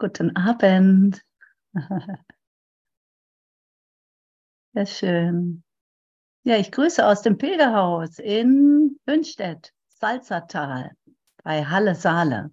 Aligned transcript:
Guten 0.00 0.34
Abend. 0.34 1.22
Sehr 4.72 4.86
schön. 4.86 5.62
Ja, 6.42 6.56
ich 6.56 6.72
grüße 6.72 7.06
aus 7.06 7.20
dem 7.20 7.36
Pilgerhaus 7.36 8.18
in 8.18 8.98
Hünstedt, 9.06 9.74
Salzertal, 9.88 10.92
bei 11.44 11.66
Halle 11.66 11.94
Saale. 11.94 12.50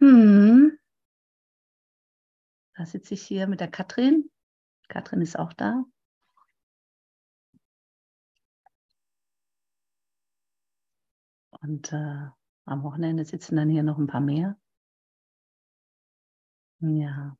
Hm. 0.00 0.76
Da 2.74 2.84
sitze 2.84 3.14
ich 3.14 3.22
hier 3.22 3.46
mit 3.46 3.60
der 3.60 3.70
Katrin. 3.70 4.28
Katrin 4.88 5.20
ist 5.22 5.38
auch 5.38 5.52
da. 5.52 5.84
Und 11.60 11.92
äh, 11.92 12.26
am 12.64 12.82
Wochenende 12.82 13.24
sitzen 13.24 13.54
dann 13.54 13.68
hier 13.68 13.84
noch 13.84 13.98
ein 13.98 14.08
paar 14.08 14.20
mehr. 14.20 14.58
Ja. 16.80 17.36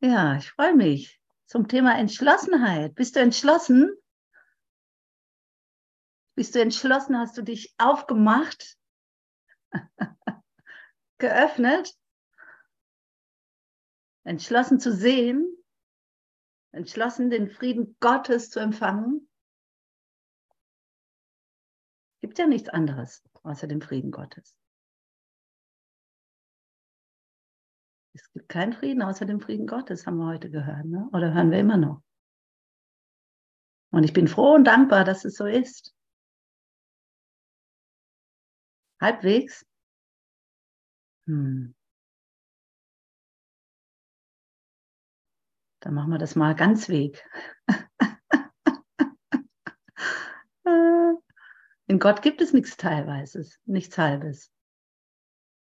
Ja, 0.00 0.36
ich 0.36 0.50
freue 0.50 0.74
mich 0.76 1.20
zum 1.46 1.66
Thema 1.66 1.98
Entschlossenheit. 1.98 2.94
Bist 2.94 3.16
du 3.16 3.20
entschlossen? 3.20 3.96
Bist 6.36 6.54
du 6.54 6.60
entschlossen? 6.60 7.18
Hast 7.18 7.36
du 7.36 7.42
dich 7.42 7.74
aufgemacht? 7.78 8.76
Geöffnet? 11.18 11.96
Entschlossen 14.24 14.78
zu 14.78 14.94
sehen? 14.94 15.56
Entschlossen, 16.70 17.30
den 17.30 17.50
Frieden 17.50 17.96
Gottes 17.98 18.50
zu 18.50 18.60
empfangen? 18.60 19.28
Gibt 22.20 22.38
ja 22.38 22.46
nichts 22.46 22.68
anderes 22.68 23.24
außer 23.48 23.66
dem 23.66 23.80
Frieden 23.80 24.10
Gottes. 24.10 24.56
Es 28.14 28.30
gibt 28.32 28.48
keinen 28.48 28.72
Frieden 28.72 29.02
außer 29.02 29.26
dem 29.26 29.40
Frieden 29.40 29.66
Gottes, 29.66 30.06
haben 30.06 30.18
wir 30.18 30.26
heute 30.26 30.50
gehört, 30.50 30.84
ne? 30.86 31.08
oder 31.12 31.32
hören 31.34 31.50
wir 31.50 31.58
immer 31.58 31.76
noch. 31.76 32.02
Und 33.90 34.04
ich 34.04 34.12
bin 34.12 34.28
froh 34.28 34.54
und 34.54 34.64
dankbar, 34.64 35.04
dass 35.04 35.24
es 35.24 35.36
so 35.36 35.46
ist. 35.46 35.94
Halbwegs. 39.00 39.64
Hm. 41.26 41.74
Dann 45.80 45.94
machen 45.94 46.10
wir 46.10 46.18
das 46.18 46.34
mal 46.34 46.54
ganz 46.54 46.88
weg. 46.88 47.24
In 51.88 51.98
Gott 51.98 52.20
gibt 52.20 52.42
es 52.42 52.52
nichts 52.52 52.76
Teilweises, 52.76 53.58
nichts 53.64 53.96
Halbes. 53.96 54.52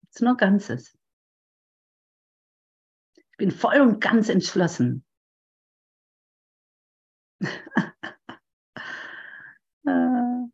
Es 0.02 0.14
ist 0.14 0.22
nur 0.22 0.36
Ganzes. 0.38 0.98
Ich 3.14 3.36
bin 3.36 3.50
voll 3.50 3.82
und 3.82 4.00
ganz 4.00 4.30
entschlossen. 4.30 5.04
Äh, 7.42 7.48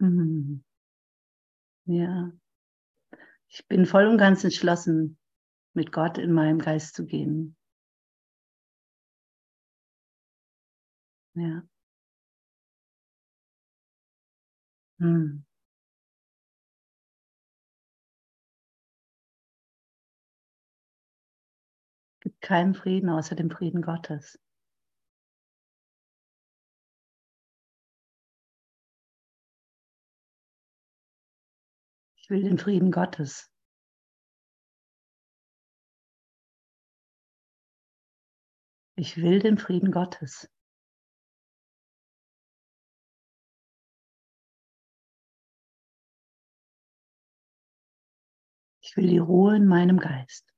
hm. 0.00 0.64
ja. 1.86 2.32
Ich 3.48 3.66
bin 3.66 3.86
voll 3.86 4.06
und 4.06 4.18
ganz 4.18 4.44
entschlossen, 4.44 5.18
mit 5.74 5.90
Gott 5.90 6.18
in 6.18 6.32
meinem 6.32 6.60
Geist 6.60 6.94
zu 6.94 7.04
gehen. 7.04 7.56
Ja. 11.34 11.64
Hm. 15.04 15.44
gibt 22.20 22.40
keinen 22.40 22.74
Frieden 22.74 23.10
außer 23.10 23.34
dem 23.36 23.50
Frieden 23.50 23.82
Gottes. 23.82 24.40
Ich 32.16 32.30
will 32.30 32.42
den 32.42 32.56
Frieden 32.58 32.90
Gottes. 32.90 33.50
Ich 38.96 39.18
will 39.18 39.40
den 39.40 39.58
Frieden 39.58 39.92
Gottes. 39.92 40.53
Ich 48.94 48.96
will 48.96 49.10
die 49.10 49.18
Ruhe 49.18 49.56
in 49.56 49.66
meinem 49.66 49.98
Geist. 49.98 50.54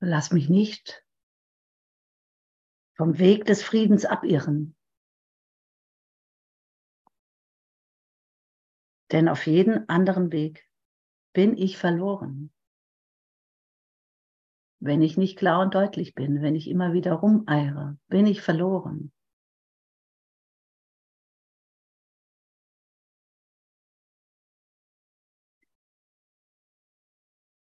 Lass 0.00 0.32
mich 0.32 0.48
nicht 0.48 1.04
vom 2.96 3.18
Weg 3.18 3.44
des 3.44 3.62
Friedens 3.62 4.06
abirren. 4.06 4.74
Denn 9.12 9.28
auf 9.28 9.46
jeden 9.46 9.88
anderen 9.88 10.30
Weg 10.30 10.68
bin 11.32 11.56
ich 11.56 11.78
verloren. 11.78 12.52
Wenn 14.80 15.02
ich 15.02 15.16
nicht 15.16 15.36
klar 15.36 15.60
und 15.60 15.74
deutlich 15.74 16.14
bin, 16.14 16.40
wenn 16.42 16.54
ich 16.54 16.68
immer 16.68 16.92
wieder 16.92 17.14
rumeire, 17.14 17.98
bin 18.08 18.26
ich 18.26 18.40
verloren. 18.40 19.12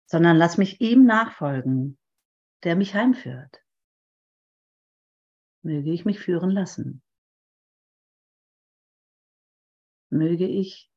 Sondern 0.06 0.38
lass 0.38 0.58
mich 0.58 0.82
ihm 0.82 1.06
nachfolgen, 1.06 1.98
der 2.64 2.76
mich 2.76 2.94
heimführt. 2.94 3.64
Möge 5.64 5.92
ich 5.92 6.04
mich 6.06 6.20
führen 6.20 6.52
lassen. 6.52 7.02
Möge 10.10 10.46
ich 10.46 10.91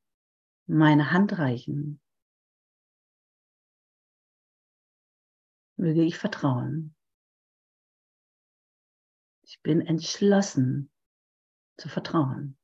meine 0.67 1.11
Hand 1.11 1.37
reichen. 1.37 1.99
Möge 5.77 6.03
ich 6.03 6.17
vertrauen. 6.17 6.95
Ich 9.43 9.61
bin 9.61 9.81
entschlossen 9.81 10.91
zu 11.77 11.89
vertrauen. 11.89 12.57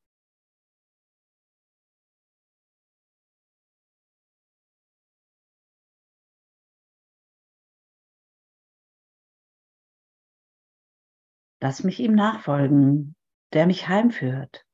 Lass 11.59 11.83
mich 11.83 11.99
ihm 11.99 12.15
nachfolgen, 12.15 13.15
der 13.53 13.67
mich 13.67 13.87
heimführt. 13.87 14.65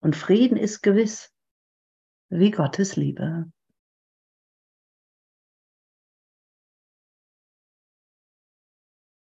Und 0.00 0.16
Frieden 0.16 0.56
ist 0.56 0.82
gewiss 0.82 1.33
wie 2.36 2.50
Gottes 2.50 2.96
Liebe. 2.96 3.48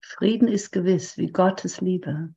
Frieden 0.02 0.48
ist 0.48 0.72
gewiss 0.72 1.16
wie 1.16 1.30
Gottes 1.30 1.80
Liebe. 1.80 2.34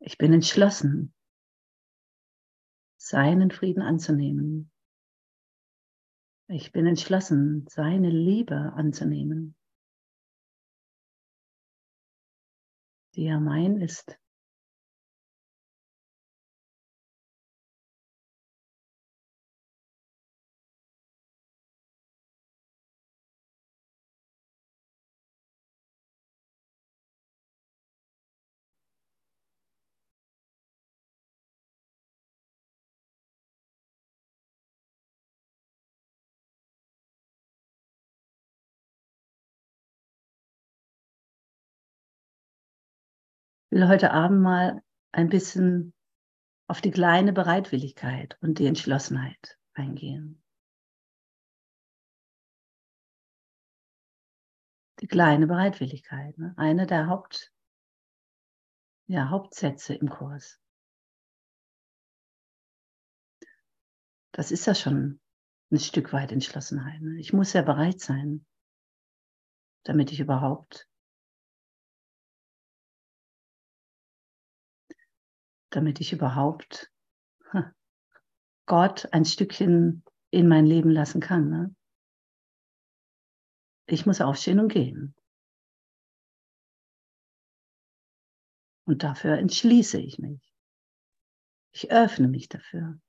Ich 0.00 0.16
bin 0.16 0.32
entschlossen, 0.32 1.14
seinen 2.96 3.50
Frieden 3.50 3.82
anzunehmen. 3.82 4.72
Ich 6.48 6.72
bin 6.72 6.86
entschlossen, 6.86 7.66
seine 7.68 8.08
Liebe 8.08 8.72
anzunehmen. 8.74 9.56
Die 13.14 13.24
ja 13.24 13.38
mein 13.40 13.76
ist. 13.76 14.18
Will 43.72 43.88
heute 43.88 44.10
Abend 44.10 44.42
mal 44.42 44.82
ein 45.12 45.30
bisschen 45.30 45.94
auf 46.66 46.82
die 46.82 46.90
kleine 46.90 47.32
Bereitwilligkeit 47.32 48.36
und 48.42 48.58
die 48.58 48.66
Entschlossenheit 48.66 49.58
eingehen. 49.72 50.42
Die 55.00 55.06
kleine 55.06 55.46
Bereitwilligkeit, 55.46 56.36
ne? 56.36 56.52
eine 56.58 56.86
der 56.86 57.06
Haupt, 57.06 57.50
ja, 59.06 59.30
Hauptsätze 59.30 59.94
im 59.94 60.10
Kurs. 60.10 60.60
Das 64.32 64.52
ist 64.52 64.66
ja 64.66 64.74
schon 64.74 65.18
ein 65.70 65.78
Stück 65.78 66.12
weit 66.12 66.30
Entschlossenheit. 66.30 67.00
Ne? 67.00 67.18
Ich 67.18 67.32
muss 67.32 67.54
ja 67.54 67.62
bereit 67.62 68.00
sein, 68.00 68.44
damit 69.84 70.12
ich 70.12 70.20
überhaupt 70.20 70.91
damit 75.74 76.00
ich 76.00 76.12
überhaupt 76.12 76.92
Gott 78.66 79.12
ein 79.12 79.24
Stückchen 79.24 80.04
in 80.30 80.48
mein 80.48 80.66
Leben 80.66 80.90
lassen 80.90 81.20
kann. 81.20 81.50
Ne? 81.50 81.74
Ich 83.86 84.06
muss 84.06 84.20
aufstehen 84.20 84.60
und 84.60 84.68
gehen. 84.68 85.14
Und 88.84 89.02
dafür 89.02 89.38
entschließe 89.38 90.00
ich 90.00 90.18
mich. 90.18 90.40
Ich 91.72 91.90
öffne 91.90 92.28
mich 92.28 92.48
dafür. 92.48 93.00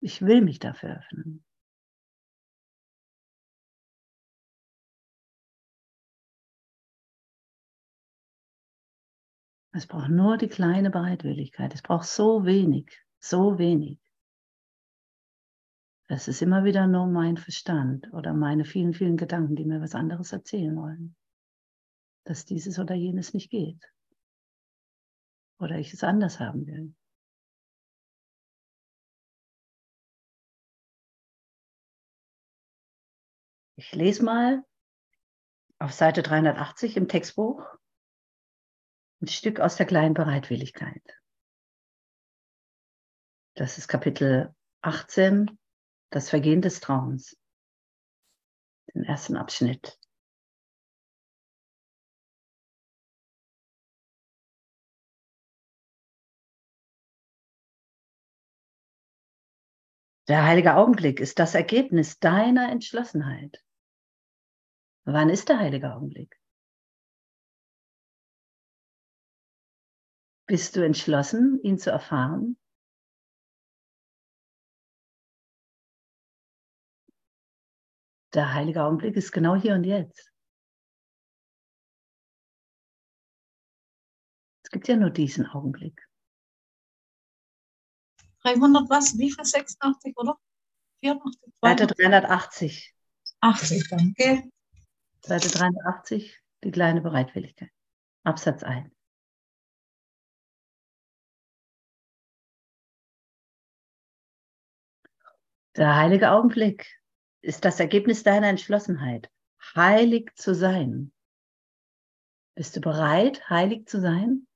Ich 0.00 0.22
will 0.22 0.42
mich 0.42 0.58
dafür 0.58 0.98
öffnen. 0.98 1.44
Es 9.76 9.88
braucht 9.88 10.08
nur 10.08 10.36
die 10.36 10.46
kleine 10.46 10.88
Bereitwilligkeit. 10.88 11.74
Es 11.74 11.82
braucht 11.82 12.06
so 12.06 12.44
wenig, 12.44 12.96
so 13.18 13.58
wenig. 13.58 13.98
Es 16.06 16.28
ist 16.28 16.42
immer 16.42 16.62
wieder 16.62 16.86
nur 16.86 17.08
mein 17.08 17.36
Verstand 17.36 18.12
oder 18.12 18.34
meine 18.34 18.64
vielen, 18.64 18.94
vielen 18.94 19.16
Gedanken, 19.16 19.56
die 19.56 19.64
mir 19.64 19.80
was 19.80 19.96
anderes 19.96 20.32
erzählen 20.32 20.76
wollen. 20.76 21.16
Dass 22.22 22.44
dieses 22.44 22.78
oder 22.78 22.94
jenes 22.94 23.34
nicht 23.34 23.50
geht. 23.50 23.82
Oder 25.58 25.76
ich 25.78 25.92
es 25.92 26.04
anders 26.04 26.38
haben 26.38 26.68
will. 26.68 26.94
Ich 33.74 33.92
lese 33.92 34.24
mal 34.24 34.64
auf 35.80 35.92
Seite 35.92 36.22
380 36.22 36.96
im 36.96 37.08
Textbuch 37.08 37.60
ein 39.24 39.28
Stück 39.28 39.58
aus 39.58 39.76
der 39.76 39.86
kleinen 39.86 40.12
Bereitwilligkeit. 40.12 41.02
Das 43.54 43.78
ist 43.78 43.88
Kapitel 43.88 44.54
18, 44.82 45.58
das 46.10 46.28
Vergehen 46.28 46.60
des 46.60 46.80
Traums. 46.80 47.34
Den 48.94 49.04
ersten 49.04 49.36
Abschnitt. 49.36 49.98
Der 60.28 60.44
heilige 60.44 60.74
Augenblick 60.76 61.20
ist 61.20 61.38
das 61.38 61.54
Ergebnis 61.54 62.18
deiner 62.18 62.70
Entschlossenheit. 62.70 63.64
Wann 65.06 65.30
ist 65.30 65.48
der 65.48 65.58
heilige 65.58 65.94
Augenblick? 65.94 66.43
Bist 70.46 70.76
du 70.76 70.84
entschlossen, 70.84 71.58
ihn 71.62 71.78
zu 71.78 71.90
erfahren? 71.90 72.58
Der 78.34 78.52
heilige 78.52 78.82
Augenblick 78.82 79.16
ist 79.16 79.32
genau 79.32 79.54
hier 79.54 79.74
und 79.74 79.84
jetzt. 79.84 80.32
Es 84.64 84.70
gibt 84.70 84.88
ja 84.88 84.96
nur 84.96 85.10
diesen 85.10 85.46
Augenblick. 85.46 86.08
300 88.42 88.90
was? 88.90 89.16
Wie 89.16 89.30
viel? 89.30 89.44
86 89.44 90.16
oder? 90.16 90.36
84? 91.00 91.52
Seite 91.62 91.86
380. 91.86 92.94
80, 93.40 93.88
danke. 93.88 94.50
Seite 95.20 95.48
380, 95.48 96.42
die 96.64 96.70
kleine 96.70 97.00
Bereitwilligkeit. 97.00 97.70
Absatz 98.24 98.62
1. 98.62 98.93
Der 105.76 105.96
heilige 105.96 106.30
Augenblick 106.30 106.86
ist 107.40 107.64
das 107.64 107.80
Ergebnis 107.80 108.22
deiner 108.22 108.48
Entschlossenheit, 108.48 109.28
heilig 109.74 110.30
zu 110.36 110.54
sein. 110.54 111.12
Bist 112.54 112.76
du 112.76 112.80
bereit, 112.80 113.48
heilig 113.50 113.88
zu 113.88 114.00
sein? 114.00 114.46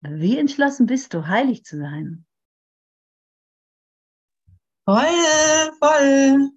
Wie 0.00 0.36
entschlossen 0.36 0.86
bist 0.86 1.14
du, 1.14 1.26
heilig 1.28 1.64
zu 1.64 1.78
sein? 1.78 2.26
Voll, 4.84 5.72
voll. 5.78 6.50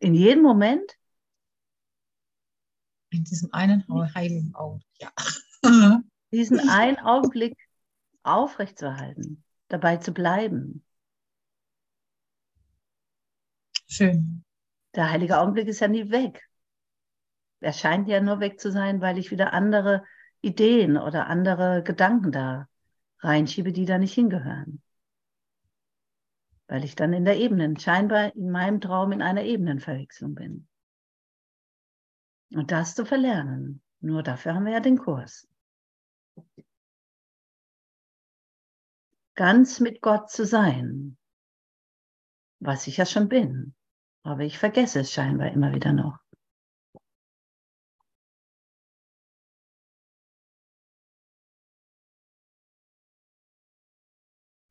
In 0.00 0.14
jedem 0.14 0.42
Moment? 0.42 0.98
In 3.10 3.24
diesem 3.24 3.52
einen 3.54 3.86
heiligen 4.14 4.54
Augenblick, 4.54 4.90
ja. 5.00 6.02
Diesen 6.32 6.68
einen 6.68 6.98
Augenblick 6.98 7.56
aufrechtzuerhalten, 8.22 9.44
dabei 9.68 9.96
zu 9.96 10.12
bleiben. 10.12 10.84
Schön. 13.86 14.44
Der 14.94 15.10
heilige 15.10 15.38
Augenblick 15.38 15.68
ist 15.68 15.80
ja 15.80 15.88
nie 15.88 16.10
weg. 16.10 16.48
Er 17.60 17.72
scheint 17.72 18.08
ja 18.08 18.20
nur 18.20 18.40
weg 18.40 18.58
zu 18.58 18.70
sein, 18.72 19.00
weil 19.00 19.18
ich 19.18 19.30
wieder 19.30 19.52
andere 19.52 20.04
Ideen 20.40 20.96
oder 20.96 21.28
andere 21.28 21.82
Gedanken 21.82 22.32
da 22.32 22.68
reinschiebe, 23.20 23.72
die 23.72 23.84
da 23.84 23.98
nicht 23.98 24.14
hingehören. 24.14 24.82
Weil 26.66 26.84
ich 26.84 26.96
dann 26.96 27.12
in 27.12 27.24
der 27.24 27.38
Ebene, 27.38 27.78
scheinbar 27.78 28.34
in 28.34 28.50
meinem 28.50 28.80
Traum 28.80 29.12
in 29.12 29.22
einer 29.22 29.42
Ebenenverwechslung 29.42 30.34
bin. 30.34 30.66
Und 32.54 32.70
das 32.70 32.94
zu 32.94 33.06
verlernen, 33.06 33.82
nur 34.00 34.22
dafür 34.22 34.54
haben 34.54 34.66
wir 34.66 34.72
ja 34.72 34.80
den 34.80 34.98
Kurs. 34.98 35.48
Ganz 39.34 39.80
mit 39.80 40.00
Gott 40.00 40.30
zu 40.30 40.44
sein, 40.44 41.16
was 42.60 42.86
ich 42.86 42.96
ja 42.96 43.06
schon 43.06 43.28
bin. 43.28 43.74
Aber 44.24 44.42
ich 44.42 44.58
vergesse 44.58 45.00
es 45.00 45.12
scheinbar 45.12 45.50
immer 45.52 45.74
wieder 45.74 45.92
noch. 45.92 46.18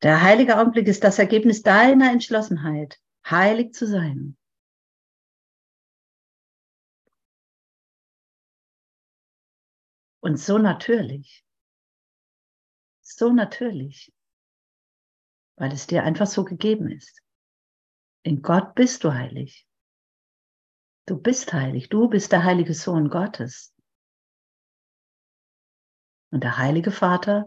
Der 0.02 0.20
heilige 0.20 0.58
Augenblick 0.58 0.88
ist 0.88 1.04
das 1.04 1.20
Ergebnis 1.20 1.62
deiner 1.62 2.10
Entschlossenheit, 2.10 3.00
heilig 3.24 3.72
zu 3.72 3.86
sein. 3.86 4.36
Und 10.20 10.38
so 10.38 10.58
natürlich. 10.58 11.44
So 13.02 13.32
natürlich 13.32 14.12
weil 15.62 15.72
es 15.72 15.86
dir 15.86 16.02
einfach 16.02 16.26
so 16.26 16.42
gegeben 16.42 16.90
ist. 16.90 17.22
In 18.24 18.42
Gott 18.42 18.74
bist 18.74 19.04
du 19.04 19.14
heilig. 19.14 19.64
Du 21.06 21.22
bist 21.22 21.52
heilig. 21.52 21.88
Du 21.88 22.08
bist 22.08 22.32
der 22.32 22.42
heilige 22.42 22.74
Sohn 22.74 23.08
Gottes. 23.08 23.72
Und 26.32 26.42
der 26.42 26.58
heilige 26.58 26.90
Vater 26.90 27.46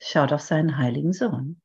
schaut 0.00 0.32
auf 0.32 0.40
seinen 0.40 0.78
heiligen 0.78 1.12
Sohn. 1.12 1.60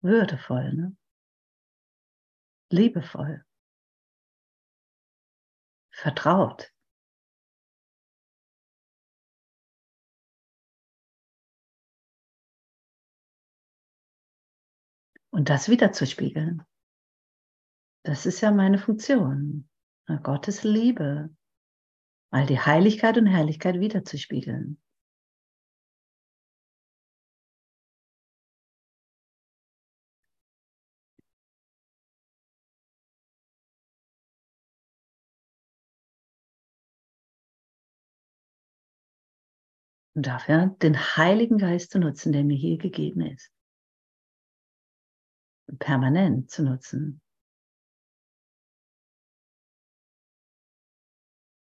Würdevoll, 0.00 0.72
ne? 0.72 0.96
Liebevoll, 2.74 3.44
vertraut. 5.90 6.70
Und 15.30 15.48
das 15.48 15.68
wiederzuspiegeln, 15.68 16.62
das 18.04 18.26
ist 18.26 18.40
ja 18.40 18.50
meine 18.50 18.78
Funktion. 18.78 19.68
Gottes 20.22 20.62
Liebe 20.62 21.34
all 22.30 22.46
die 22.46 22.60
Heiligkeit 22.60 23.16
und 23.16 23.26
Herrlichkeit 23.26 23.80
wiederzuspiegeln. 23.80 24.83
Und 40.14 40.26
dafür 40.26 40.76
den 40.82 40.96
Heiligen 40.96 41.58
Geist 41.58 41.90
zu 41.90 41.98
nutzen, 41.98 42.32
der 42.32 42.44
mir 42.44 42.56
hier 42.56 42.78
gegeben 42.78 43.22
ist. 43.22 43.50
Permanent 45.78 46.50
zu 46.50 46.62
nutzen. 46.62 47.20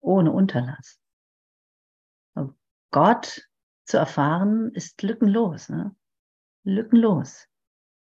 Ohne 0.00 0.32
Unterlass. 0.32 1.00
Gott 2.90 3.46
zu 3.84 3.98
erfahren 3.98 4.70
ist 4.72 5.02
lückenlos. 5.02 5.68
Ne? 5.68 5.94
Lückenlos. 6.64 7.46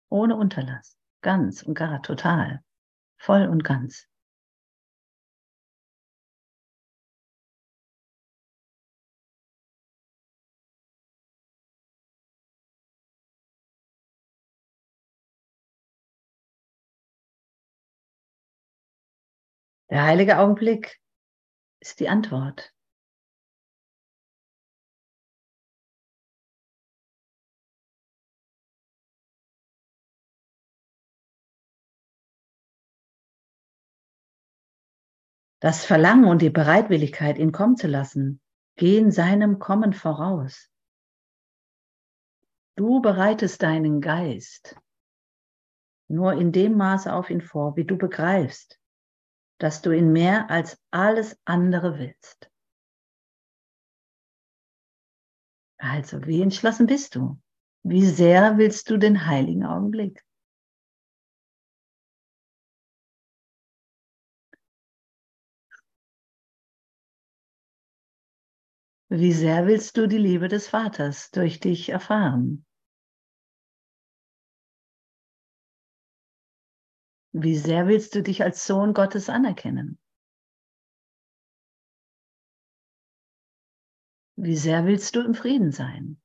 Ohne 0.10 0.36
Unterlass. 0.36 0.98
Ganz 1.22 1.64
und 1.64 1.76
gar, 1.76 2.02
total. 2.02 2.64
Voll 3.18 3.48
und 3.48 3.64
ganz. 3.64 4.11
Der 19.92 20.04
heilige 20.04 20.40
Augenblick 20.40 21.02
ist 21.82 22.00
die 22.00 22.08
Antwort. 22.08 22.74
Das 35.60 35.86
Verlangen 35.86 36.24
und 36.24 36.42
die 36.42 36.50
Bereitwilligkeit, 36.50 37.38
ihn 37.38 37.52
kommen 37.52 37.76
zu 37.76 37.88
lassen, 37.88 38.42
gehen 38.78 39.12
seinem 39.12 39.60
Kommen 39.60 39.92
voraus. 39.92 40.72
Du 42.78 43.02
bereitest 43.02 43.62
deinen 43.62 44.00
Geist 44.00 44.80
nur 46.08 46.34
in 46.34 46.52
dem 46.52 46.78
Maße 46.78 47.14
auf 47.14 47.30
ihn 47.30 47.42
vor, 47.42 47.76
wie 47.76 47.86
du 47.86 47.98
begreifst, 47.98 48.81
dass 49.62 49.82
du 49.82 49.92
ihn 49.92 50.12
mehr 50.12 50.50
als 50.50 50.78
alles 50.92 51.38
andere 51.46 52.00
willst. 52.00 52.50
Also, 55.80 56.26
wie 56.26 56.42
entschlossen 56.42 56.88
bist 56.88 57.16
du? 57.16 57.38
Wie 57.84 58.06
sehr 58.06 58.58
willst 58.58 58.90
du 58.90 58.98
den 58.98 59.26
heiligen 59.28 59.66
Augenblick? 59.66 60.24
Wie 69.10 69.32
sehr 69.34 69.68
willst 69.68 69.98
du 69.98 70.08
die 70.08 70.18
Liebe 70.18 70.48
des 70.48 70.68
Vaters 70.70 71.30
durch 71.30 71.60
dich 71.60 71.90
erfahren? 71.90 72.66
Wie 77.34 77.58
sehr 77.58 77.88
willst 77.88 78.16
du 78.16 78.24
dich 78.24 78.42
als 78.42 78.66
Sohn 78.66 78.94
Gottes 78.94 79.28
anerkennen? 79.28 79.98
Wie 84.36 84.58
sehr 84.58 84.86
willst 84.86 85.16
du 85.16 85.22
im 85.22 85.34
Frieden 85.34 85.72
sein? 85.72 86.20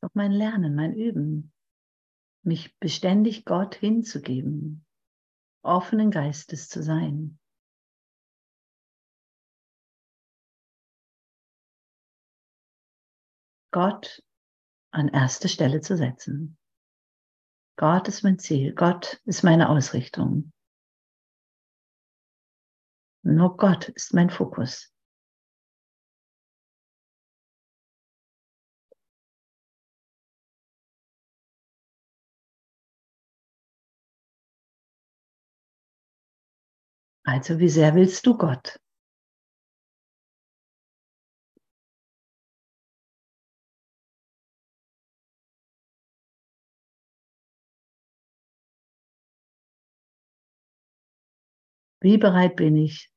Doch 0.00 0.10
mein 0.14 0.32
Lernen, 0.32 0.74
mein 0.74 0.92
Üben, 0.94 1.52
mich 2.48 2.76
beständig 2.78 3.44
Gott 3.44 3.76
hinzugeben, 3.76 4.84
offenen 5.62 6.10
Geistes 6.10 6.68
zu 6.68 6.82
sein. 6.82 7.38
Gott 13.70 14.22
an 14.90 15.08
erste 15.08 15.48
Stelle 15.48 15.82
zu 15.82 15.96
setzen. 15.96 16.58
Gott 17.76 18.08
ist 18.08 18.24
mein 18.24 18.38
Ziel, 18.38 18.74
Gott 18.74 19.20
ist 19.24 19.44
meine 19.44 19.68
Ausrichtung. 19.68 20.52
Nur 23.22 23.56
Gott 23.56 23.90
ist 23.90 24.14
mein 24.14 24.30
Fokus. 24.30 24.92
Also 37.28 37.58
wie 37.58 37.68
sehr 37.68 37.94
willst 37.94 38.24
du 38.24 38.38
Gott? 38.38 38.80
Wie 52.00 52.16
bereit 52.16 52.56
bin 52.56 52.78
ich, 52.78 53.10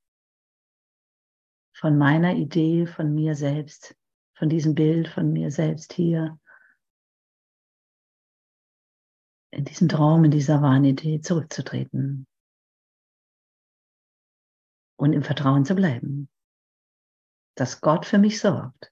von 1.74 1.98
meiner 1.98 2.36
Idee, 2.36 2.88
von 2.88 3.16
mir 3.16 3.36
selbst, 3.36 3.96
von 4.34 4.50
diesem 4.50 4.76
Bild, 4.76 5.08
von 5.08 5.32
mir 5.32 5.52
selbst 5.52 5.94
hier, 5.94 6.38
in 9.52 9.64
diesen 9.64 9.88
Traum, 9.88 10.26
in 10.26 10.32
dieser 10.32 10.62
Wahnidee 10.62 11.22
zurückzutreten 11.22 12.28
und 15.02 15.14
im 15.14 15.24
Vertrauen 15.24 15.66
zu 15.66 15.74
bleiben, 15.74 16.30
dass 17.56 17.82
Gott 17.82 18.06
für 18.06 18.20
mich 18.20 18.40
sorgt. 18.40 18.92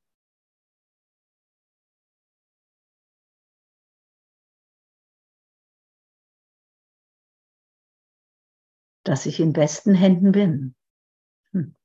Dass 9.03 9.27
ich 9.27 9.39
in 9.39 9.53
besten 9.53 9.93
Händen 9.93 10.31
bin. 10.31 10.73
Hm. 11.53 11.75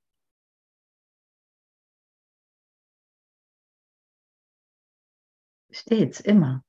Stets, 5.71 6.21
immer. 6.21 6.65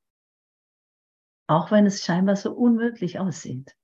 Auch 1.48 1.72
wenn 1.72 1.86
es 1.86 2.04
scheinbar 2.04 2.36
so 2.36 2.54
unmöglich 2.54 3.18
aussieht. 3.18 3.76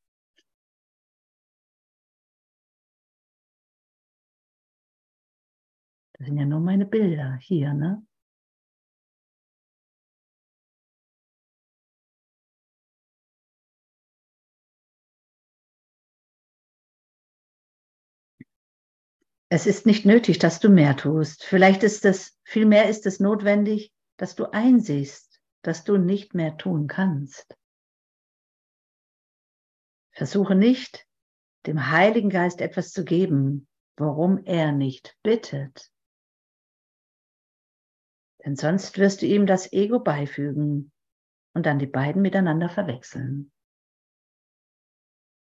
Das 6.22 6.28
sind 6.28 6.38
ja 6.38 6.46
nur 6.46 6.60
meine 6.60 6.86
Bilder 6.86 7.40
hier, 7.42 7.74
ne? 7.74 8.06
Es 19.50 19.66
ist 19.66 19.88
nicht 19.88 20.06
nötig, 20.06 20.38
dass 20.38 20.60
du 20.60 20.70
mehr 20.70 20.96
tust. 20.96 21.44
Vielleicht 21.44 21.82
ist 21.82 22.06
es, 22.06 22.40
vielmehr 22.44 22.88
ist 22.88 23.08
es 23.08 23.20
notwendig, 23.20 23.92
dass 24.18 24.36
du 24.36 24.46
einsiehst, 24.46 25.42
dass 25.64 25.84
du 25.84 25.98
nicht 25.98 26.36
mehr 26.36 26.56
tun 26.56 26.86
kannst. 26.86 27.58
Versuche 30.12 30.54
nicht, 30.54 31.08
dem 31.66 31.90
Heiligen 31.90 32.30
Geist 32.30 32.62
etwas 32.62 32.92
zu 32.92 33.06
geben, 33.06 33.68
worum 33.98 34.46
er 34.46 34.72
nicht 34.72 35.18
bittet. 35.24 35.92
Denn 38.44 38.56
sonst 38.56 38.98
wirst 38.98 39.22
du 39.22 39.26
ihm 39.26 39.46
das 39.46 39.72
Ego 39.72 40.00
beifügen 40.00 40.92
und 41.54 41.66
dann 41.66 41.80
die 41.80 41.88
beiden 41.88 42.22
miteinander 42.22 42.70
verwechseln. 42.70 43.52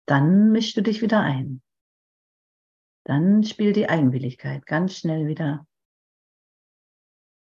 Dann 0.06 0.52
mischst 0.52 0.76
du 0.76 0.82
dich 0.82 1.02
wieder 1.02 1.20
ein. 1.20 1.62
Dann 3.04 3.42
spielt 3.42 3.76
die 3.76 3.88
Eigenwilligkeit 3.88 4.64
ganz 4.66 4.96
schnell 4.96 5.26
wieder 5.26 5.66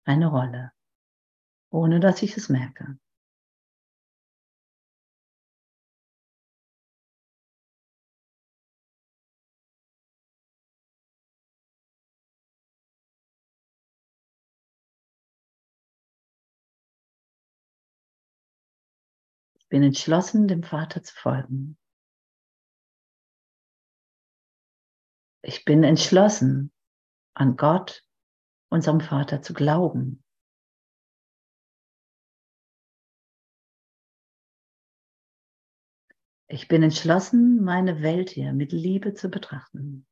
eine 0.05 0.29
Rolle, 0.29 0.73
ohne 1.71 2.01
dass 2.01 2.23
ich 2.23 2.37
es 2.37 2.49
merke. 2.49 2.99
Bin 19.75 19.83
entschlossen, 19.83 20.47
dem 20.47 20.63
Vater 20.63 21.03
zu 21.03 21.13
folgen. 21.17 21.77
Ich 25.43 25.65
bin 25.65 25.83
entschlossen, 25.83 26.73
an 27.35 27.57
Gott, 27.57 28.05
unserem 28.71 29.01
Vater, 29.01 29.43
zu 29.43 29.53
glauben. 29.53 30.23
Ich 36.47 36.69
bin 36.69 36.85
entschlossen, 36.85 37.65
meine 37.65 38.01
Welt 38.01 38.31
hier 38.31 38.53
mit 38.53 38.71
Liebe 38.71 39.15
zu 39.15 39.29
betrachten. 39.29 40.07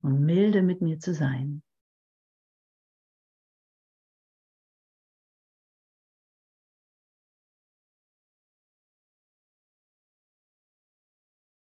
Und 0.00 0.20
milde 0.20 0.62
mit 0.62 0.80
mir 0.80 1.00
zu 1.00 1.12
sein. 1.12 1.64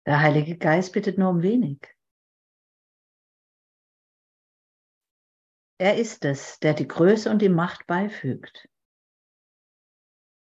Der 0.07 0.21
Heilige 0.21 0.57
Geist 0.57 0.93
bittet 0.93 1.19
nur 1.19 1.31
um 1.31 1.43
wenig. 1.43 1.79
Er 5.79 5.97
ist 5.97 6.25
es, 6.25 6.59
der 6.61 6.75
die 6.75 6.87
Größe 6.89 7.31
und 7.31 7.41
die 7.41 7.49
Macht 7.49 7.87
beifügt. 7.87 8.69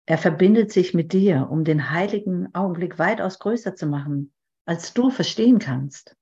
Er 0.09 0.19
verbindet 0.19 0.73
sich 0.73 0.95
mit 0.95 1.13
dir, 1.13 1.49
um 1.51 1.65
den 1.65 1.91
heiligen 1.91 2.55
Augenblick 2.55 2.99
weitaus 2.99 3.39
größer 3.39 3.75
zu 3.75 3.87
machen, 3.87 4.33
als 4.67 4.95
du 4.95 5.11
verstehen 5.11 5.59
kannst. 5.59 6.17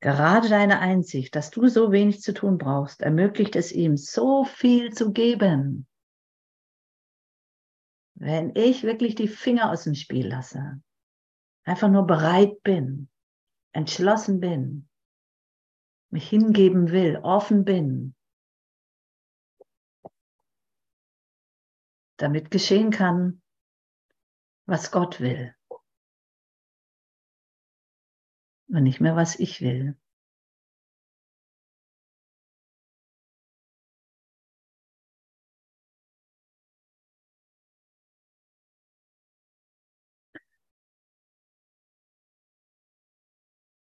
Gerade 0.00 0.48
deine 0.48 0.80
Einsicht, 0.80 1.36
dass 1.36 1.50
du 1.50 1.68
so 1.68 1.92
wenig 1.92 2.22
zu 2.22 2.32
tun 2.32 2.56
brauchst, 2.56 3.02
ermöglicht 3.02 3.54
es 3.54 3.70
ihm, 3.70 3.98
so 3.98 4.44
viel 4.44 4.94
zu 4.94 5.12
geben. 5.12 5.86
Wenn 8.14 8.54
ich 8.56 8.82
wirklich 8.82 9.14
die 9.14 9.28
Finger 9.28 9.70
aus 9.70 9.84
dem 9.84 9.94
Spiel 9.94 10.26
lasse, 10.26 10.82
einfach 11.64 11.88
nur 11.88 12.06
bereit 12.06 12.62
bin, 12.62 13.10
entschlossen 13.72 14.40
bin, 14.40 14.88
mich 16.08 16.28
hingeben 16.28 16.90
will, 16.90 17.18
offen 17.22 17.64
bin, 17.64 18.14
damit 22.16 22.50
geschehen 22.50 22.90
kann, 22.90 23.42
was 24.64 24.90
Gott 24.90 25.20
will 25.20 25.54
und 28.72 28.82
nicht 28.84 29.00
mehr, 29.00 29.16
was 29.16 29.38
ich 29.38 29.60
will. 29.60 29.96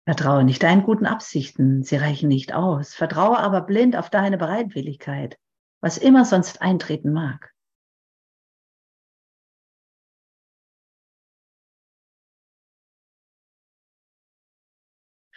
Vertraue 0.04 0.44
nicht 0.44 0.62
deinen 0.62 0.82
guten 0.85 1.06
Absichten, 1.06 1.82
sie 1.82 1.96
reichen 1.96 2.28
nicht 2.28 2.52
aus. 2.54 2.94
Vertraue 2.94 3.38
aber 3.38 3.62
blind 3.62 3.96
auf 3.96 4.11
deine 4.11 4.37
Bereitwilligkeit, 4.38 5.38
was 5.80 5.96
immer 5.98 6.24
sonst 6.24 6.61
eintreten 6.62 7.12
mag. 7.12 7.51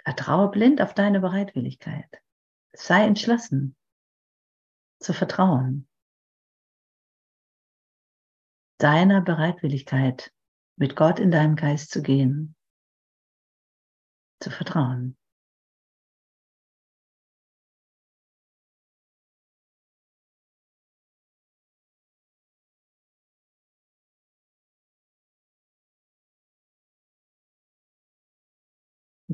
Vertraue 0.06 0.50
blind 0.52 0.82
auf 0.82 0.94
deine 0.94 1.20
Bereitwilligkeit. 1.20 2.22
Sei 2.74 3.04
entschlossen 3.06 3.76
zu 5.00 5.14
vertrauen. 5.14 5.88
Deiner 8.78 9.22
Bereitwilligkeit, 9.22 10.32
mit 10.78 10.96
Gott 10.96 11.20
in 11.20 11.32
deinem 11.32 11.56
Geist 11.56 11.90
zu 11.90 12.04
gehen, 12.04 12.56
zu 14.40 14.52
vertrauen. 14.52 15.18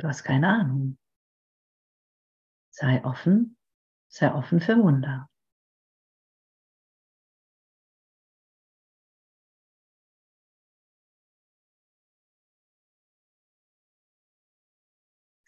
Du 0.01 0.07
hast 0.07 0.23
keine 0.23 0.47
Ahnung. 0.47 0.97
Sei 2.71 3.05
offen, 3.05 3.55
sei 4.07 4.33
offen 4.33 4.59
für 4.59 4.75
Wunder. 4.77 5.29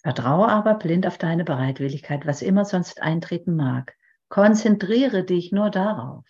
Vertraue 0.04 0.50
aber 0.50 0.76
blind 0.76 1.08
auf 1.08 1.18
deine 1.18 1.46
Bereitwilligkeit, 1.46 2.28
was 2.28 2.44
immer 2.44 2.64
sonst 2.64 3.02
eintreten 3.02 3.56
mag. 3.56 3.98
Konzentriere 4.30 5.24
dich 5.24 5.52
nur 5.52 5.72
darauf. 5.72 6.28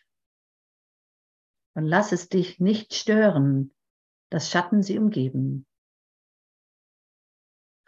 Und 1.76 1.84
lass 1.88 2.14
es 2.14 2.30
dich 2.30 2.62
nicht 2.62 2.94
stören, 2.94 3.76
dass 4.30 4.50
Schatten 4.50 4.82
sie 4.82 4.98
umgeben. 4.98 5.66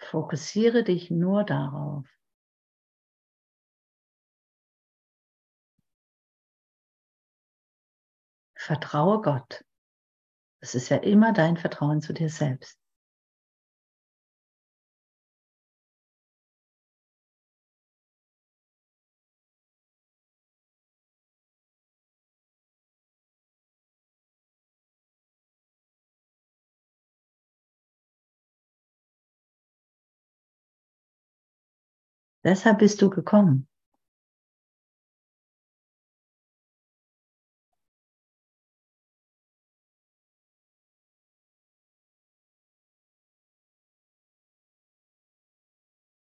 Fokussiere 0.06 0.84
dich 0.84 1.10
nur 1.10 1.44
darauf. 1.44 2.06
Vertraue 8.56 9.22
Gott. 9.22 9.63
Es 10.60 10.76
ist 10.76 10.89
ja 10.89 10.98
immer 10.98 11.34
dein 11.34 11.58
Vertrauen 11.58 12.02
zu 12.02 12.13
dir 12.13 12.30
selbst. 12.30 12.80
Deshalb 32.45 32.77
bist 32.77 33.01
du 33.01 33.10
gekommen. 33.10 33.67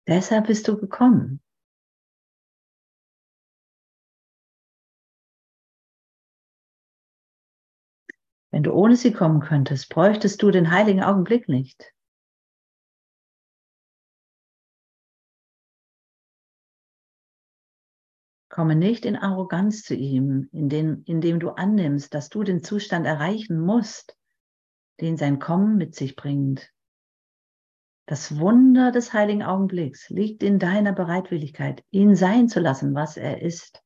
Deshalb 0.10 0.48
bist 0.48 0.68
du 0.68 0.78
gekommen. 0.78 1.40
Wenn 8.52 8.64
du 8.64 8.74
ohne 8.74 8.98
sie 8.98 9.14
kommen 9.14 9.40
könntest, 9.40 9.88
bräuchtest 9.90 10.42
du 10.42 10.52
den 10.52 10.72
heiligen 10.72 11.02
Augenblick 11.02 11.48
nicht. 11.48 11.94
Komme 18.60 18.76
nicht 18.76 19.06
in 19.06 19.16
Arroganz 19.16 19.84
zu 19.84 19.96
ihm, 19.96 20.50
indem, 20.52 21.04
indem 21.06 21.40
du 21.40 21.52
annimmst, 21.52 22.14
dass 22.14 22.28
du 22.28 22.44
den 22.44 22.62
Zustand 22.62 23.06
erreichen 23.06 23.58
musst, 23.58 24.18
den 25.00 25.16
sein 25.16 25.40
Kommen 25.40 25.78
mit 25.78 25.96
sich 25.96 26.18
bringt. 26.18 26.70
Das 28.06 28.38
Wunder 28.38 28.92
des 28.92 29.14
heiligen 29.14 29.44
Augenblicks 29.44 30.10
liegt 30.10 30.44
in 30.44 30.60
deiner 30.60 30.92
Bereitwilligkeit, 30.92 31.86
ihn 31.90 32.18
sein 32.18 32.50
zu 32.50 32.60
lassen, 32.60 32.94
was 32.96 33.16
er 33.16 33.42
ist. 33.42 33.82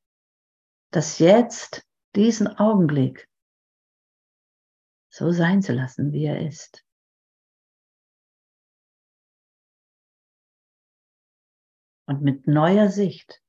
Das 0.89 1.19
jetzt, 1.19 1.85
diesen 2.15 2.47
Augenblick, 2.47 3.29
so 5.09 5.29
sein 5.29 5.61
zu 5.61 5.73
lassen, 5.73 6.11
wie 6.13 6.25
er 6.25 6.47
ist. 6.47 6.83
Und 12.07 12.23
mit 12.23 12.47
neuer 12.47 12.89
Sicht 12.89 13.42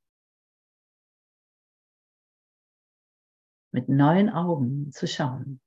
mit 3.75 3.89
neuen 3.89 4.31
Augen 4.31 4.93
zu 4.93 5.09
schauen. 5.09 5.61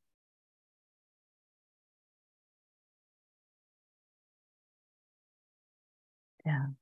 Ja. 6.46 6.74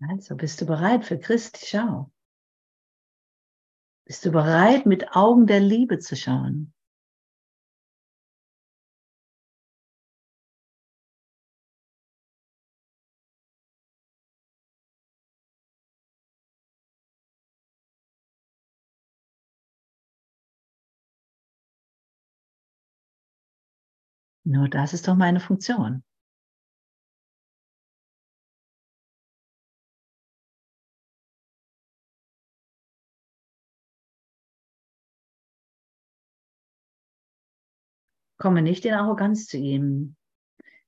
Also 0.00 0.36
bist 0.36 0.60
du 0.60 0.66
bereit 0.66 1.04
für 1.04 1.18
Christi 1.18 1.66
Schau? 1.66 2.12
Bist 4.06 4.24
du 4.24 4.30
bereit, 4.30 4.86
mit 4.86 5.10
Augen 5.16 5.48
der 5.48 5.58
Liebe 5.58 5.98
zu 5.98 6.14
schauen? 6.14 6.72
Nur 24.48 24.66
das 24.70 24.94
ist 24.94 25.06
doch 25.06 25.14
meine 25.14 25.40
Funktion. 25.40 26.02
Komme 38.38 38.62
nicht 38.62 38.86
in 38.86 38.94
Arroganz 38.94 39.46
zu 39.48 39.58
ihm, 39.58 40.16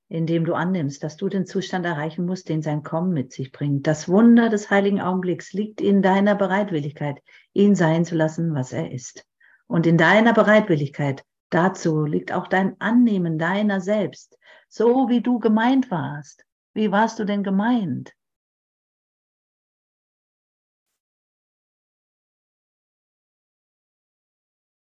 indem 0.07 0.45
du 0.45 0.55
annimmst, 0.55 1.03
dass 1.03 1.17
du 1.17 1.29
den 1.29 1.45
Zustand 1.45 1.85
erreichen 1.85 2.25
musst, 2.25 2.49
den 2.49 2.63
sein 2.63 2.81
Kommen 2.81 3.13
mit 3.13 3.31
sich 3.31 3.51
bringt. 3.51 3.85
Das 3.85 4.09
Wunder 4.09 4.49
des 4.49 4.71
heiligen 4.71 5.01
Augenblicks 5.01 5.53
liegt 5.53 5.81
in 5.81 6.01
deiner 6.01 6.33
Bereitwilligkeit, 6.33 7.21
ihn 7.53 7.75
sein 7.75 8.05
zu 8.05 8.15
lassen, 8.15 8.55
was 8.55 8.73
er 8.73 8.91
ist. 8.91 9.23
Und 9.67 9.85
in 9.85 9.99
deiner 9.99 10.33
Bereitwilligkeit 10.33 11.23
dazu 11.51 12.05
liegt 12.05 12.31
auch 12.31 12.47
dein 12.47 12.79
Annehmen 12.81 13.37
deiner 13.37 13.79
selbst, 13.81 14.37
so 14.69 15.07
wie 15.09 15.21
du 15.21 15.39
gemeint 15.39 15.91
warst. 15.91 16.45
Wie 16.73 16.91
warst 16.91 17.19
du 17.19 17.25
denn 17.25 17.43
gemeint? 17.43 18.13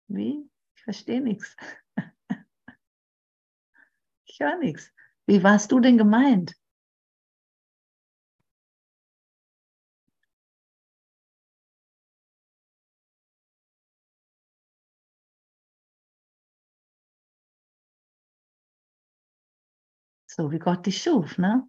Wie? 0.08 0.50
Ich 0.76 0.82
verstehe 0.84 1.20
nichts. 1.20 1.56
Ich 4.26 4.40
höre 4.40 4.56
nichts. 4.58 4.90
Wie 5.26 5.42
warst 5.42 5.70
du 5.72 5.80
denn 5.80 5.98
gemeint? 5.98 6.54
So 20.32 20.52
wie 20.52 20.60
Gott 20.60 20.86
dich 20.86 21.02
schuf, 21.02 21.38
ne? 21.38 21.68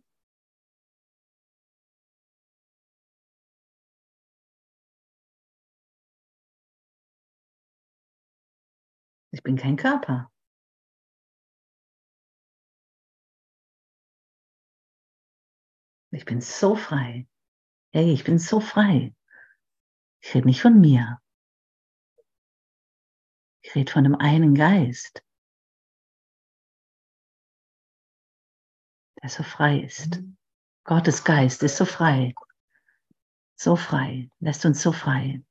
Ich 9.32 9.42
bin 9.42 9.56
kein 9.56 9.78
Körper. 9.78 10.32
Ich 16.12 16.26
bin 16.26 16.40
so 16.42 16.76
frei. 16.76 17.28
Hey, 17.94 18.14
ich 18.14 18.24
bin 18.24 18.38
so 18.38 18.60
frei. 18.60 19.16
Ich 20.22 20.36
rede 20.36 20.46
nicht 20.46 20.62
von 20.62 20.80
mir. 20.80 21.20
Ich 23.64 23.74
rede 23.74 23.92
von 23.92 24.04
dem 24.04 24.16
einen 24.16 24.54
Geist, 24.54 25.24
der 29.22 29.30
so 29.30 29.44
frei 29.44 29.80
ist. 29.80 30.22
Gottes 30.84 31.24
Geist 31.24 31.64
ist 31.64 31.78
so 31.78 31.86
frei. 31.86 32.34
So 33.56 33.76
frei. 33.76 34.30
Lässt 34.40 34.66
uns 34.66 34.82
so 34.82 34.92
frei. 34.92 35.44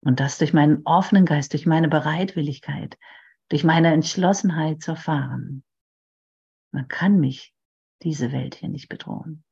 Und 0.00 0.20
das 0.20 0.38
durch 0.38 0.52
meinen 0.52 0.82
offenen 0.84 1.26
Geist, 1.26 1.52
durch 1.52 1.66
meine 1.66 1.88
Bereitwilligkeit, 1.88 2.98
durch 3.48 3.64
meine 3.64 3.92
Entschlossenheit 3.92 4.82
zu 4.82 4.92
erfahren. 4.92 5.64
Man 6.72 6.88
kann 6.88 7.18
mich 7.18 7.54
diese 8.02 8.32
Welt 8.32 8.54
hier 8.54 8.68
nicht 8.68 8.88
bedrohen. 8.88 9.44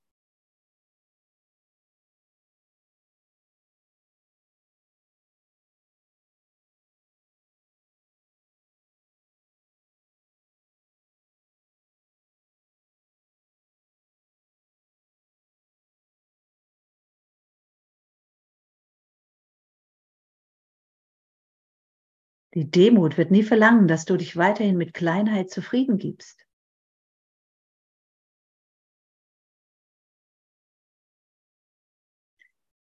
Die 22.57 22.71
Demut 22.71 23.19
wird 23.19 23.31
nie 23.31 23.43
verlangen, 23.43 23.87
dass 23.87 24.07
du 24.07 24.17
dich 24.17 24.39
weiterhin 24.39 24.79
mit 24.79 24.95
Kleinheit 24.95 25.51
zufrieden 25.51 25.99
gibst. 25.99 26.47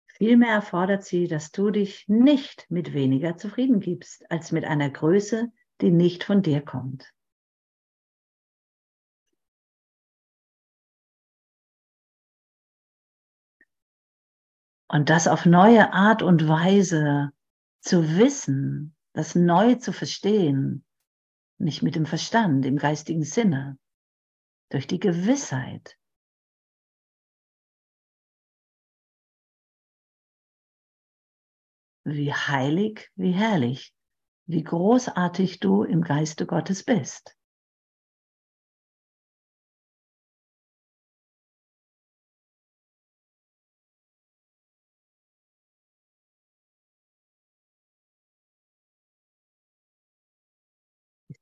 Vielmehr 0.08 0.54
erfordert 0.54 1.04
sie, 1.04 1.28
dass 1.28 1.52
du 1.52 1.72
dich 1.72 2.08
nicht 2.08 2.72
mit 2.72 2.93
weniger 2.93 3.36
zufrieden 3.36 3.82
gibst, 3.82 4.32
als 4.32 4.54
mit 4.54 4.63
einer 4.63 4.89
Größe, 4.89 5.52
die 5.82 5.91
nicht 5.91 6.24
von 6.24 6.41
dir 6.41 6.62
kommt. 6.62 7.13
Und 14.88 15.10
das 15.10 15.28
auf 15.28 15.45
neue 15.45 15.91
Art 15.91 16.24
und 16.24 16.48
Weise 16.48 17.32
zu 17.82 18.17
wissen, 18.17 18.95
das 19.13 19.36
neu 19.36 19.76
zu 19.76 19.91
verstehen, 19.91 20.86
nicht 21.58 21.82
mit 21.82 21.95
dem 21.95 22.06
Verstand, 22.06 22.65
im 22.65 22.78
geistigen 22.78 23.24
Sinne, 23.24 23.78
durch 24.69 24.88
die 24.88 25.00
Gewissheit, 25.00 25.98
wie 32.06 32.34
heilig, 32.34 33.12
wie 33.15 33.32
herrlich, 33.32 33.93
wie 34.45 34.63
großartig 34.63 35.60
du 35.60 35.84
im 35.84 36.02
Geiste 36.02 36.45
Gottes 36.45 36.84
bist. 36.84 37.38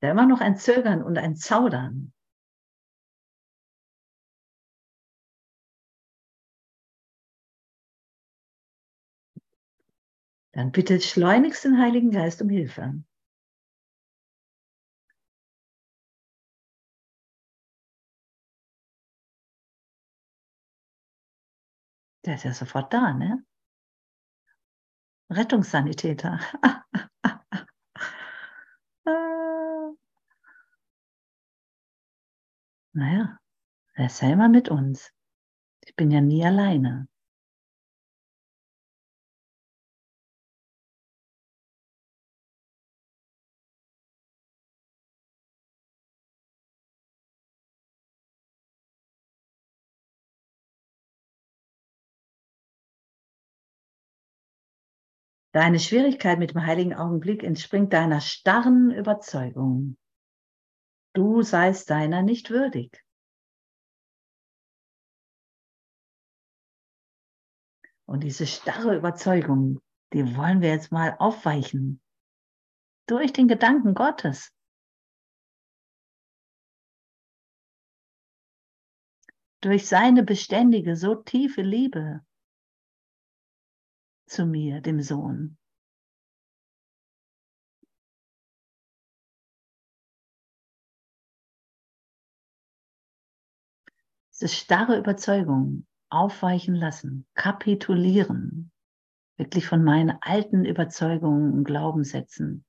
Da 0.02 0.10
immer 0.12 0.26
noch 0.26 0.42
ein 0.42 0.56
Zögern 0.58 1.04
und 1.04 1.20
ein 1.20 1.36
Zaudern? 1.36 2.12
Dann 10.52 10.74
bitte 10.74 11.00
schleunigst 11.00 11.64
den 11.64 11.80
Heiligen 11.80 12.12
Geist 12.12 12.42
um 12.42 12.50
Hilfe. 12.50 13.02
Der 22.26 22.36
ist 22.36 22.44
ja 22.44 22.54
sofort 22.54 22.94
da, 22.94 23.12
ne? 23.14 23.44
Rettungssanitäter. 25.30 26.40
naja, 32.98 33.38
er 33.94 34.08
ist 34.08 34.22
ja 34.22 34.50
mit 34.50 34.70
uns. 34.70 35.14
Ich 35.86 35.96
bin 35.96 36.12
ja 36.12 36.20
nie 36.20 36.44
alleine. 36.44 37.08
Deine 55.54 55.80
Schwierigkeit 55.80 56.40
mit 56.40 56.52
dem 56.52 56.66
heiligen 56.66 56.94
Augenblick 56.94 57.44
entspringt 57.44 57.94
deiner 57.94 58.22
starren 58.22 58.92
Überzeugung. 58.92 59.98
Du 61.18 61.42
seist 61.42 61.90
deiner 61.90 62.22
nicht 62.22 62.52
würdig. 62.52 63.04
Und 68.06 68.20
diese 68.20 68.46
starre 68.46 68.96
Überzeugung, 68.96 69.82
die 70.14 70.36
wollen 70.38 70.62
wir 70.62 70.70
jetzt 70.70 70.92
mal 70.92 71.16
aufweichen. 71.18 72.04
Durch 73.08 73.34
den 73.34 73.48
Gedanken 73.48 73.96
Gottes. 73.96 74.54
Durch 79.62 79.88
seine 79.88 80.22
beständige, 80.22 80.96
so 80.96 81.16
tiefe 81.16 81.64
Liebe. 81.64 82.24
zu 84.28 84.46
mir, 84.46 84.82
dem 84.82 85.02
Sohn. 85.02 85.58
Diese 94.40 94.54
starre 94.54 95.00
Überzeugung 95.00 95.88
aufweichen 96.10 96.76
lassen, 96.76 97.28
kapitulieren, 97.34 98.72
wirklich 99.36 99.66
von 99.66 99.84
meinen 99.84 100.16
alten 100.22 100.64
Überzeugungen 100.64 101.54
und 101.54 101.64
Glaubenssätzen 101.64 102.64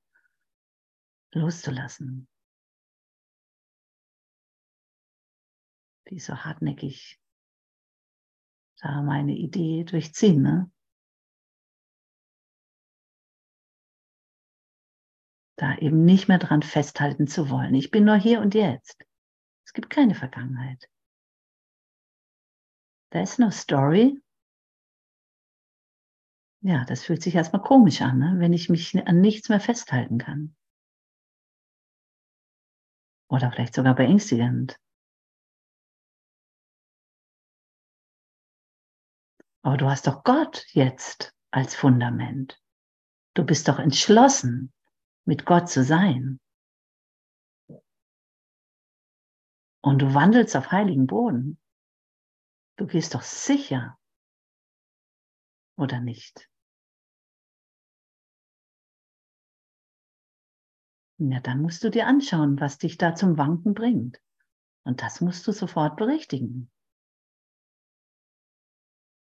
loszulassen. 1.31 2.27
Die 6.09 6.19
so 6.19 6.35
hartnäckig 6.35 7.19
da 8.79 9.03
meine 9.03 9.33
Idee 9.33 9.83
durchziehen. 9.83 10.41
Ne? 10.41 10.71
Da 15.55 15.77
eben 15.77 16.03
nicht 16.03 16.27
mehr 16.29 16.39
dran 16.39 16.63
festhalten 16.63 17.27
zu 17.27 17.51
wollen. 17.51 17.75
Ich 17.75 17.91
bin 17.91 18.05
nur 18.05 18.15
hier 18.15 18.41
und 18.41 18.55
jetzt. 18.55 19.03
Es 19.65 19.73
gibt 19.73 19.91
keine 19.91 20.15
Vergangenheit. 20.15 20.89
Da 23.11 23.21
ist 23.21 23.39
no 23.39 23.49
story. 23.49 24.21
Ja, 26.61 26.83
das 26.85 27.03
fühlt 27.03 27.23
sich 27.23 27.35
erstmal 27.35 27.61
komisch 27.61 28.01
an, 28.01 28.19
ne? 28.19 28.35
wenn 28.37 28.53
ich 28.53 28.69
mich 28.69 28.95
an 29.07 29.21
nichts 29.21 29.49
mehr 29.49 29.59
festhalten 29.59 30.17
kann. 30.17 30.55
Oder 33.29 33.51
vielleicht 33.51 33.75
sogar 33.75 33.95
beängstigend. 33.95 34.79
Aber 39.61 39.77
du 39.77 39.89
hast 39.89 40.07
doch 40.07 40.23
Gott 40.23 40.65
jetzt 40.71 41.33
als 41.51 41.75
Fundament. 41.75 42.61
Du 43.35 43.45
bist 43.45 43.67
doch 43.67 43.79
entschlossen, 43.79 44.73
mit 45.25 45.45
Gott 45.45 45.69
zu 45.69 45.83
sein. 45.83 46.39
Und 49.81 49.99
du 50.01 50.13
wandelst 50.13 50.57
auf 50.57 50.71
heiligen 50.71 51.07
Boden. 51.07 51.59
Du 52.79 52.87
gehst 52.87 53.13
doch 53.13 53.23
sicher. 53.23 53.99
Oder 55.75 55.99
nicht? 55.99 56.49
Ja, 61.17 61.41
dann 61.41 61.61
musst 61.61 61.83
du 61.83 61.89
dir 61.91 62.07
anschauen, 62.07 62.57
was 62.61 62.77
dich 62.77 62.97
da 62.97 63.15
zum 63.15 63.37
Wanken 63.37 63.73
bringt. 63.73 64.21
Und 64.85 65.01
das 65.01 65.19
musst 65.19 65.45
du 65.45 65.51
sofort 65.51 65.97
berichtigen. 65.97 66.71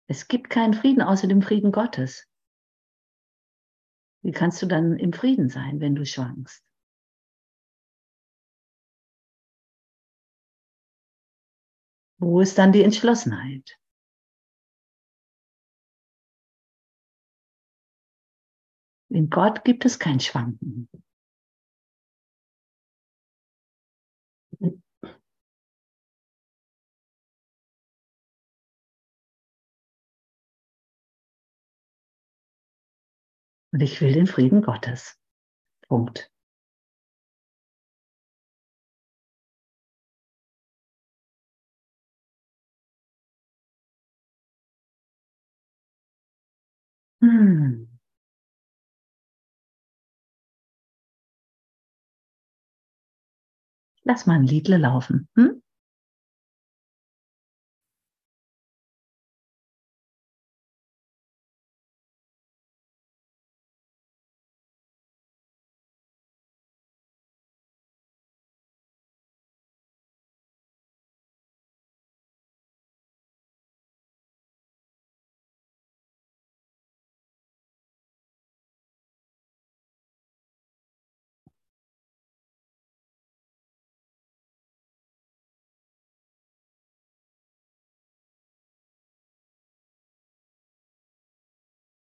Es 0.07 0.29
gibt 0.29 0.49
keinen 0.49 0.73
Frieden 0.73 1.03
außer 1.03 1.29
dem 1.29 1.43
Frieden 1.43 1.73
Gottes. 1.73 2.27
Wie 4.23 4.33
kannst 4.33 4.63
du 4.63 4.67
dann 4.67 4.97
im 4.97 5.13
Frieden 5.13 5.51
sein, 5.51 5.79
wenn 5.81 5.95
du 5.95 6.07
schwankst? 6.07 6.65
Wo 12.23 12.41
ist 12.41 12.57
dann 12.57 12.71
die 12.71 12.85
Entschlossenheit? 12.85 13.77
In 19.11 19.29
Gott 19.29 19.65
gibt 19.65 19.85
es 19.85 19.99
kein 19.99 20.21
Schwanken. 20.21 20.89
Und 24.61 24.83
ich 33.81 34.01
will 34.01 34.13
den 34.13 34.29
Frieden 34.29 34.63
Gottes. 34.63 35.19
Punkt. 35.89 36.32
Hm. 47.23 47.87
Lass 54.05 54.27
mal 54.27 54.35
ein 54.35 54.45
Liedle 54.45 54.79
laufen. 54.79 55.29
Hm? 55.37 55.63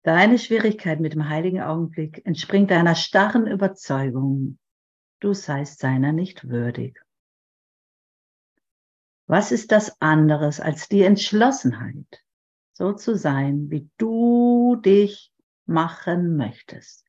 Deine 0.06 0.38
Schwierigkeit 0.38 1.00
mit 1.00 1.14
dem 1.14 1.30
heiligen 1.30 1.62
Augenblick 1.62 2.24
entspringt 2.28 2.70
deiner 2.70 2.94
starren 2.94 3.48
Überzeugung, 3.48 4.60
du 5.20 5.34
seist 5.34 5.80
seiner 5.80 6.12
nicht 6.12 6.48
würdig. 6.48 7.04
Was 9.26 9.52
ist 9.52 9.72
das 9.72 10.00
anderes 10.04 10.60
als 10.60 10.90
die 10.90 11.02
Entschlossenheit, 11.02 12.24
so 12.74 12.94
zu 12.94 13.18
sein, 13.18 13.72
wie 13.72 13.90
du 13.98 14.76
dich 14.76 15.34
machen 15.66 16.38
möchtest? 16.38 17.08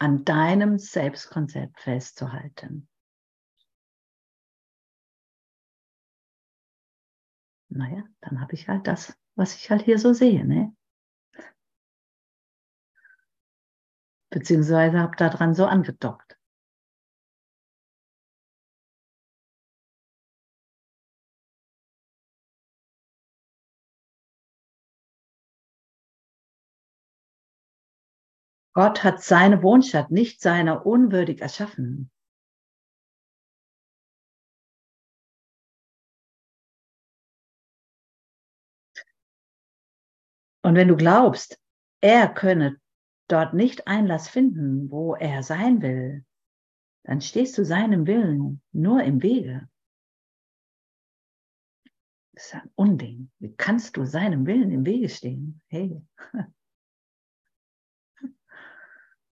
An 0.00 0.24
deinem 0.24 0.78
Selbstkonzept 0.78 1.78
festzuhalten. 1.78 2.88
Naja, 7.78 8.02
dann 8.20 8.40
habe 8.40 8.54
ich 8.54 8.68
halt 8.68 8.86
das, 8.86 9.16
was 9.36 9.54
ich 9.56 9.70
halt 9.70 9.82
hier 9.82 9.98
so 9.98 10.12
sehe, 10.12 10.44
ne? 10.44 10.74
Beziehungsweise 14.30 15.00
habe 15.00 15.16
daran 15.16 15.52
so 15.54 15.66
angedockt. 15.66 16.38
Gott 28.72 29.04
hat 29.04 29.22
seine 29.22 29.62
Wohnstatt 29.62 30.10
nicht 30.10 30.40
seiner 30.40 30.86
unwürdig 30.86 31.42
erschaffen. 31.42 32.10
Und 40.68 40.74
wenn 40.74 40.88
du 40.88 40.96
glaubst, 40.96 41.58
er 42.02 42.28
könne 42.28 42.78
dort 43.26 43.54
nicht 43.54 43.86
Einlass 43.86 44.28
finden, 44.28 44.90
wo 44.90 45.14
er 45.14 45.42
sein 45.42 45.80
will, 45.80 46.26
dann 47.04 47.22
stehst 47.22 47.56
du 47.56 47.64
seinem 47.64 48.06
Willen 48.06 48.60
nur 48.72 49.02
im 49.02 49.22
Wege. 49.22 49.66
Das 52.34 52.44
ist 52.44 52.54
ein 52.56 52.70
Unding. 52.74 53.30
Wie 53.38 53.56
kannst 53.56 53.96
du 53.96 54.04
seinem 54.04 54.46
Willen 54.46 54.70
im 54.70 54.84
Wege 54.84 55.08
stehen? 55.08 55.62
Hey, 55.68 56.06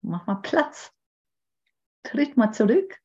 mach 0.01 0.27
mal 0.27 0.37
Platz. 0.37 0.95
Tritt 2.05 2.39
mal 2.39 2.53
zurück. 2.53 2.99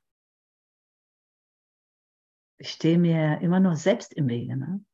Ich 2.58 2.72
stehe 2.72 2.98
mir 2.98 3.42
immer 3.42 3.60
nur 3.60 3.76
selbst 3.76 4.14
im 4.14 4.30
Wege. 4.30 4.56
Ne? 4.56 4.86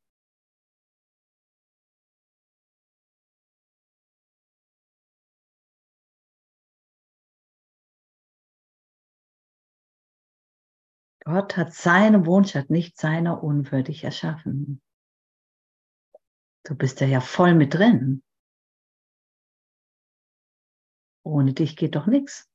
Gott 11.30 11.58
hat 11.58 11.76
seine 11.76 12.26
Wohnstatt 12.26 12.72
nicht 12.72 12.98
seiner 12.98 13.44
unwürdig 13.44 14.04
erschaffen. 14.04 14.82
Du 16.64 16.74
bist 16.76 17.02
ja 17.02 17.22
voll 17.22 17.54
mit 17.54 17.76
drin. 17.76 18.24
Ohne 21.24 21.54
dich 21.54 21.78
geht 21.78 21.94
doch 21.94 22.08
nichts. 22.08 22.50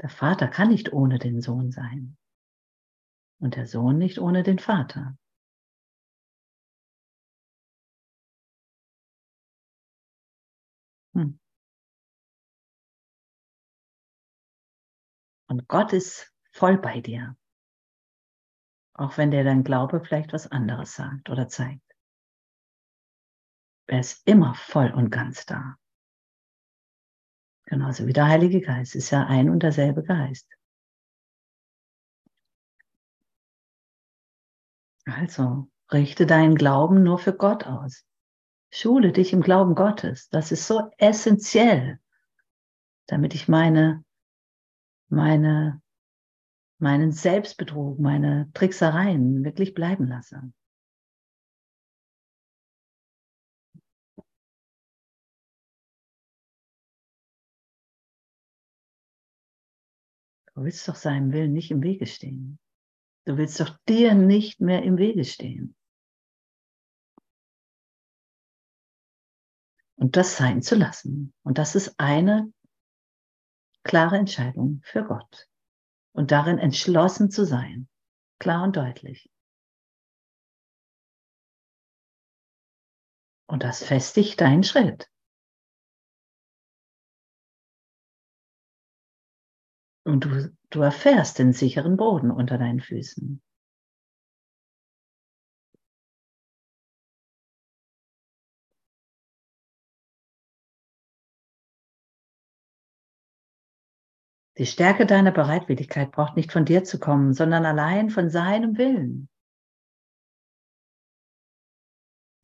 Der 0.00 0.08
Vater 0.08 0.46
kann 0.46 0.68
nicht 0.68 0.92
ohne 0.92 1.18
den 1.18 1.40
Sohn 1.40 1.72
sein. 1.72 2.16
Und 3.40 3.56
der 3.56 3.66
Sohn 3.66 3.98
nicht 3.98 4.20
ohne 4.20 4.44
den 4.44 4.60
Vater. 4.60 5.18
Und 15.52 15.68
Gott 15.68 15.92
ist 15.92 16.32
voll 16.50 16.78
bei 16.78 17.02
dir. 17.02 17.36
Auch 18.94 19.18
wenn 19.18 19.30
dir 19.30 19.44
dein 19.44 19.64
Glaube 19.64 20.00
vielleicht 20.00 20.32
was 20.32 20.50
anderes 20.50 20.94
sagt 20.94 21.28
oder 21.28 21.46
zeigt. 21.46 21.84
Er 23.86 24.00
ist 24.00 24.26
immer 24.26 24.54
voll 24.54 24.90
und 24.92 25.10
ganz 25.10 25.44
da. 25.44 25.76
Genauso 27.66 28.06
wie 28.06 28.14
der 28.14 28.28
Heilige 28.28 28.62
Geist 28.62 28.94
ist 28.94 29.10
ja 29.10 29.26
ein 29.26 29.50
und 29.50 29.62
derselbe 29.62 30.02
Geist. 30.02 30.48
Also 35.04 35.68
richte 35.92 36.24
deinen 36.24 36.54
Glauben 36.54 37.02
nur 37.02 37.18
für 37.18 37.36
Gott 37.36 37.66
aus. 37.66 38.06
Schule 38.70 39.12
dich 39.12 39.34
im 39.34 39.42
Glauben 39.42 39.74
Gottes. 39.74 40.30
Das 40.30 40.50
ist 40.50 40.66
so 40.66 40.90
essentiell, 40.96 42.00
damit 43.06 43.34
ich 43.34 43.48
meine, 43.48 44.02
meine, 45.12 45.82
meinen 46.78 47.12
Selbstbetrug, 47.12 48.00
meine 48.00 48.50
Tricksereien 48.54 49.44
wirklich 49.44 49.74
bleiben 49.74 50.08
lasse. 50.08 50.52
Du 60.54 60.64
willst 60.64 60.88
doch 60.88 60.96
seinem 60.96 61.32
Willen 61.32 61.52
nicht 61.52 61.70
im 61.70 61.82
Wege 61.82 62.06
stehen. 62.06 62.58
Du 63.26 63.36
willst 63.36 63.60
doch 63.60 63.78
dir 63.88 64.14
nicht 64.14 64.60
mehr 64.60 64.82
im 64.82 64.96
Wege 64.96 65.24
stehen. 65.24 65.76
Und 69.96 70.16
das 70.16 70.36
sein 70.36 70.62
zu 70.62 70.74
lassen. 70.74 71.32
Und 71.42 71.58
das 71.58 71.74
ist 71.74 71.94
eine 71.98 72.52
klare 73.84 74.16
Entscheidung 74.16 74.80
für 74.84 75.04
Gott. 75.04 75.48
Und 76.14 76.30
darin 76.30 76.58
entschlossen 76.58 77.30
zu 77.30 77.44
sein. 77.46 77.88
Klar 78.38 78.64
und 78.64 78.76
deutlich. 78.76 79.30
Und 83.46 83.62
das 83.62 83.84
festigt 83.84 84.40
deinen 84.40 84.64
Schritt. 84.64 85.10
Und 90.04 90.24
du, 90.24 90.56
du 90.70 90.80
erfährst 90.80 91.38
den 91.38 91.52
sicheren 91.52 91.96
Boden 91.96 92.30
unter 92.30 92.58
deinen 92.58 92.80
Füßen. 92.80 93.42
Die 104.62 104.66
Stärke 104.66 105.06
deiner 105.06 105.32
Bereitwilligkeit 105.32 106.12
braucht 106.12 106.36
nicht 106.36 106.52
von 106.52 106.64
dir 106.64 106.84
zu 106.84 107.00
kommen, 107.00 107.34
sondern 107.34 107.66
allein 107.66 108.10
von 108.10 108.30
seinem 108.30 108.78
Willen. 108.78 109.28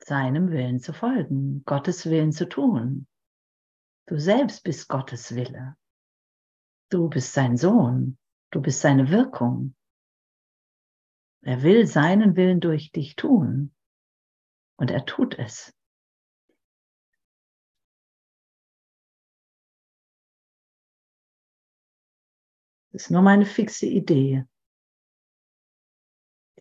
Seinem 0.04 0.50
Willen 0.50 0.80
zu 0.80 0.92
folgen, 0.92 1.62
Gottes 1.64 2.06
Willen 2.06 2.32
zu 2.32 2.48
tun. 2.48 3.06
Du 4.08 4.18
selbst 4.18 4.64
bist 4.64 4.88
Gottes 4.88 5.36
Wille. 5.36 5.76
Du 6.90 7.08
bist 7.08 7.34
sein 7.34 7.56
Sohn. 7.56 8.18
Du 8.50 8.60
bist 8.60 8.80
seine 8.80 9.10
Wirkung. 9.10 9.76
Er 11.42 11.62
will 11.62 11.86
seinen 11.86 12.34
Willen 12.34 12.58
durch 12.58 12.90
dich 12.90 13.14
tun. 13.14 13.72
Und 14.76 14.90
er 14.90 15.06
tut 15.06 15.38
es. 15.38 15.72
Ist 22.98 23.12
nur 23.12 23.22
meine 23.22 23.46
fixe 23.46 23.86
Idee, 23.86 24.44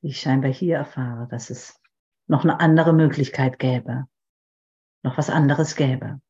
die 0.01 0.09
ich 0.09 0.19
scheinbar 0.21 0.53
hier 0.53 0.77
erfahre, 0.77 1.27
dass 1.27 1.49
es 1.49 1.81
noch 2.27 2.43
eine 2.43 2.59
andere 2.59 2.93
Möglichkeit 2.93 3.57
gäbe, 3.57 4.07
noch 5.03 5.17
was 5.17 5.31
anderes 5.31 5.75
gäbe. 5.75 6.21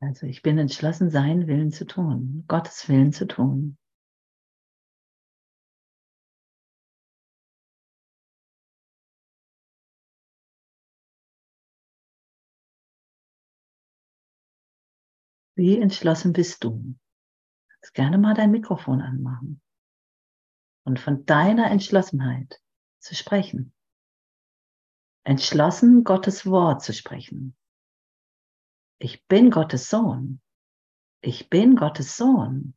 Also 0.00 0.26
ich 0.26 0.42
bin 0.42 0.58
entschlossen, 0.58 1.10
seinen 1.10 1.48
Willen 1.48 1.72
zu 1.72 1.86
tun, 1.86 2.44
Gottes 2.46 2.88
Willen 2.88 3.12
zu 3.12 3.26
tun. 3.26 3.78
Wie 15.54 15.78
entschlossen 15.78 16.32
bist 16.32 16.64
du? 16.64 16.94
Jetzt 17.76 17.94
gerne 17.94 18.18
mal 18.18 18.34
dein 18.34 18.50
Mikrofon 18.50 19.00
anmachen 19.00 19.60
und 20.84 20.98
von 20.98 21.26
deiner 21.26 21.70
Entschlossenheit 21.70 22.60
zu 23.00 23.14
sprechen. 23.14 23.74
Entschlossen, 25.24 26.04
Gottes 26.04 26.46
Wort 26.46 26.82
zu 26.82 26.92
sprechen. 26.92 27.56
Ich 28.98 29.26
bin 29.26 29.50
Gottes 29.50 29.90
Sohn. 29.90 30.40
Ich 31.20 31.50
bin 31.50 31.76
Gottes 31.76 32.16
Sohn. 32.16 32.74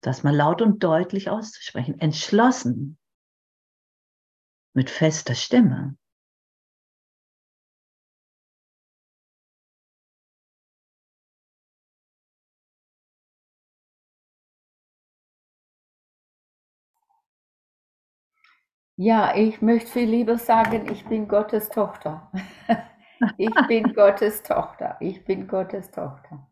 Das 0.00 0.22
mal 0.22 0.34
laut 0.34 0.62
und 0.62 0.82
deutlich 0.82 1.30
auszusprechen. 1.30 1.98
Entschlossen. 2.00 2.98
Mit 4.74 4.90
fester 4.90 5.34
Stimme. 5.34 5.96
Ja, 18.96 19.34
ich 19.34 19.60
möchte 19.60 19.90
viel 19.90 20.08
lieber 20.08 20.38
sagen, 20.38 20.88
ich 20.92 21.04
bin 21.06 21.28
Gottes 21.28 21.68
Tochter. 21.68 22.30
Ich 23.38 23.54
bin 23.68 23.94
Gottes 23.94 24.42
Tochter. 24.42 24.96
Ich 25.00 25.24
bin 25.24 25.46
Gottes 25.46 25.90
Tochter. 25.90 26.46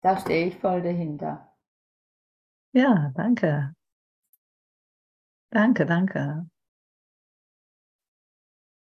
Da 0.00 0.16
stehe 0.16 0.46
ich 0.46 0.56
voll 0.56 0.82
dahinter. 0.82 1.54
Ja, 2.72 3.12
danke. 3.14 3.74
Danke, 5.50 5.86
danke. 5.86 6.48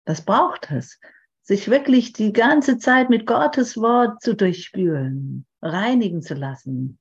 Das 0.06 0.24
braucht 0.24 0.70
es, 0.70 0.98
sich 1.42 1.68
wirklich 1.68 2.12
die 2.12 2.32
ganze 2.32 2.78
Zeit 2.78 3.10
mit 3.10 3.26
Gottes 3.26 3.76
Wort 3.76 4.22
zu 4.22 4.34
durchspülen, 4.34 5.46
reinigen 5.60 6.22
zu 6.22 6.34
lassen. 6.34 6.98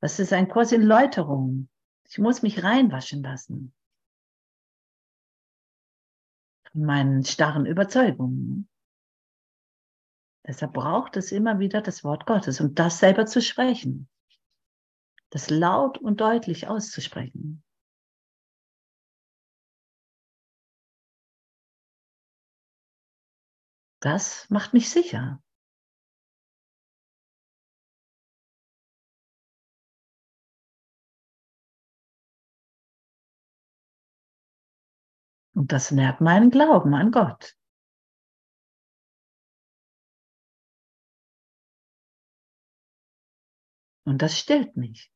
Das 0.00 0.18
ist 0.18 0.32
ein 0.32 0.48
Kurs 0.48 0.72
in 0.72 0.82
Läuterung. 0.82 1.68
Ich 2.08 2.18
muss 2.18 2.42
mich 2.42 2.62
reinwaschen 2.62 3.22
lassen 3.22 3.74
von 6.70 6.82
meinen 6.82 7.24
starren 7.24 7.66
Überzeugungen. 7.66 8.68
Deshalb 10.46 10.72
braucht 10.72 11.16
es 11.16 11.32
immer 11.32 11.58
wieder 11.58 11.82
das 11.82 12.04
Wort 12.04 12.26
Gottes 12.26 12.60
und 12.60 12.78
das 12.78 12.98
selber 12.98 13.26
zu 13.26 13.42
sprechen. 13.42 14.08
Das 15.30 15.50
laut 15.50 15.98
und 15.98 16.20
deutlich 16.22 16.68
auszusprechen. 16.68 17.62
Das 24.00 24.48
macht 24.48 24.72
mich 24.72 24.88
sicher. 24.88 25.42
Und 35.58 35.72
das 35.72 35.90
nährt 35.90 36.20
meinen 36.20 36.50
Glauben 36.52 36.94
an 36.94 37.10
Gott. 37.10 37.56
Und 44.04 44.22
das 44.22 44.38
stillt 44.38 44.76
mich. 44.76 45.12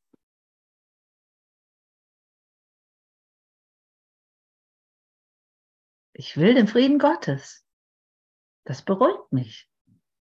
Ich 6.13 6.37
will 6.37 6.55
den 6.55 6.67
Frieden 6.67 6.99
Gottes. 6.99 7.65
Das 8.65 8.85
beruhigt 8.85 9.33
mich. 9.33 9.71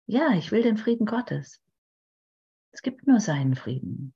Ja, 0.05 0.33
ich 0.33 0.51
will 0.51 0.63
den 0.63 0.75
Frieden 0.75 1.05
Gottes. 1.05 1.63
Es 2.71 2.81
gibt 2.81 3.07
nur 3.07 3.21
seinen 3.21 3.55
Frieden. 3.55 4.13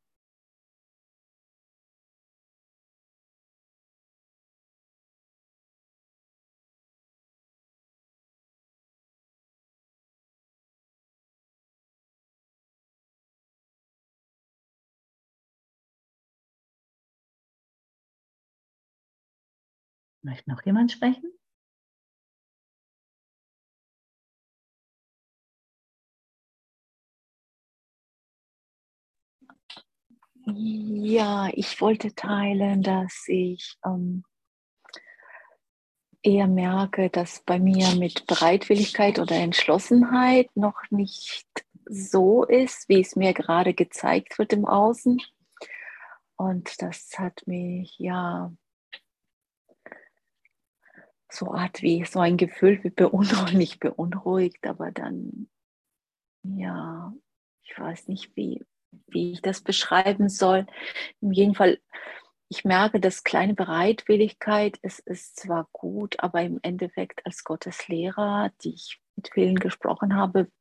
Möchte 20.23 20.49
noch 20.49 20.63
jemand 20.65 20.91
sprechen? 20.91 21.31
Ja, 30.45 31.49
ich 31.53 31.79
wollte 31.79 32.15
teilen, 32.15 32.83
dass 32.83 33.25
ich 33.27 33.77
ähm, 33.85 34.23
eher 36.21 36.47
merke, 36.47 37.09
dass 37.09 37.41
bei 37.45 37.59
mir 37.59 37.95
mit 37.95 38.25
Bereitwilligkeit 38.27 39.19
oder 39.19 39.35
Entschlossenheit 39.35 40.49
noch 40.55 40.81
nicht 40.89 41.47
so 41.85 42.43
ist, 42.43 42.87
wie 42.89 43.01
es 43.01 43.15
mir 43.15 43.33
gerade 43.33 43.73
gezeigt 43.73 44.39
wird 44.39 44.53
im 44.53 44.65
Außen. 44.65 45.21
Und 46.35 46.81
das 46.81 47.09
hat 47.17 47.43
mich 47.45 47.97
ja 47.99 48.51
so 51.33 51.51
Art 51.51 51.81
wie 51.81 52.05
so 52.05 52.19
ein 52.19 52.37
Gefühl 52.37 52.83
wie 52.83 52.89
beunruhigt, 52.89 53.53
nicht 53.53 53.79
beunruhigt, 53.79 54.65
aber 54.65 54.91
dann 54.91 55.47
ja, 56.43 57.13
ich 57.63 57.77
weiß 57.77 58.07
nicht, 58.07 58.35
wie, 58.35 58.61
wie 59.07 59.31
ich 59.31 59.41
das 59.41 59.61
beschreiben 59.61 60.29
soll. 60.29 60.67
Im 61.21 61.31
jeden 61.31 61.55
Fall, 61.55 61.79
ich 62.49 62.65
merke, 62.65 62.99
dass 62.99 63.23
kleine 63.23 63.53
Bereitwilligkeit, 63.53 64.77
es 64.81 64.99
ist 64.99 65.37
zwar 65.39 65.67
gut, 65.71 66.19
aber 66.19 66.41
im 66.41 66.59
Endeffekt 66.61 67.25
als 67.25 67.43
Gottes 67.43 67.87
Lehrer, 67.87 68.51
die 68.63 68.73
ich 68.73 68.99
mit 69.15 69.29
vielen 69.33 69.55
gesprochen 69.55 70.15
habe, 70.15 70.51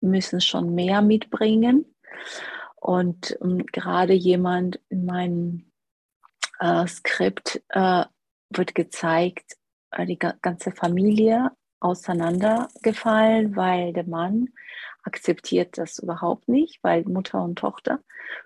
müssen 0.00 0.40
schon 0.40 0.74
mehr 0.74 1.00
mitbringen. 1.00 1.94
Und 2.76 3.36
um, 3.40 3.60
ähm, 3.60 3.66
gerade 3.66 4.12
jemand 4.12 4.80
in 4.88 5.04
meinem 5.04 5.72
äh, 6.58 6.86
Skript 6.88 7.62
äh, 7.68 8.04
wird 8.50 8.74
gezeigt, 8.74 9.56
die 10.06 10.18
ganze 10.18 10.72
Familie 10.72 11.50
auseinandergefallen, 11.80 13.56
weil 13.56 13.92
der 13.92 14.04
Mann 14.04 14.50
akzeptiert 15.02 15.78
das 15.78 15.98
überhaupt 15.98 16.48
nicht, 16.48 16.78
weil 16.82 17.02
Mutter 17.04 17.42
und 17.42 17.58
Tochter 17.58 18.00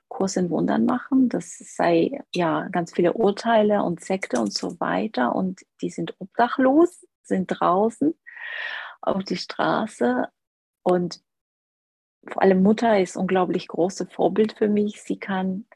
Kurs 0.08 0.36
in 0.36 0.50
Wundern 0.50 0.86
machen. 0.86 1.28
Das 1.28 1.58
sei 1.58 2.22
ja 2.34 2.68
ganz 2.68 2.94
viele 2.94 3.12
Urteile 3.12 3.82
und 3.82 4.02
Sekte 4.02 4.40
und 4.40 4.52
so 4.52 4.80
weiter. 4.80 5.34
Und 5.34 5.66
die 5.80 5.90
sind 5.90 6.14
obdachlos, 6.18 7.06
sind 7.22 7.48
draußen 7.48 8.14
auf 9.02 9.22
die 9.24 9.36
Straße. 9.36 10.28
Und 10.82 11.20
vor 12.26 12.42
allem 12.42 12.62
Mutter 12.62 12.98
ist 12.98 13.16
unglaublich 13.16 13.68
große 13.68 14.06
Vorbild 14.06 14.54
für 14.54 14.68
mich. 14.68 15.02
Sie 15.02 15.18
kann 15.18 15.66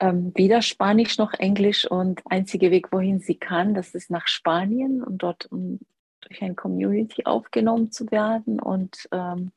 ähm, 0.00 0.32
weder 0.34 0.62
Spanisch 0.62 1.18
noch 1.18 1.32
Englisch 1.34 1.90
und 1.90 2.22
einzige 2.28 2.70
Weg, 2.70 2.92
wohin 2.92 3.20
sie 3.20 3.36
kann, 3.36 3.74
das 3.74 3.94
ist 3.94 4.10
nach 4.10 4.26
Spanien 4.26 5.02
und 5.02 5.18
dort 5.18 5.46
um 5.50 5.80
durch 6.20 6.42
eine 6.42 6.54
Community 6.54 7.24
aufgenommen 7.24 7.90
zu 7.90 8.10
werden. 8.10 8.60
Und 8.60 9.08
ähm, 9.12 9.52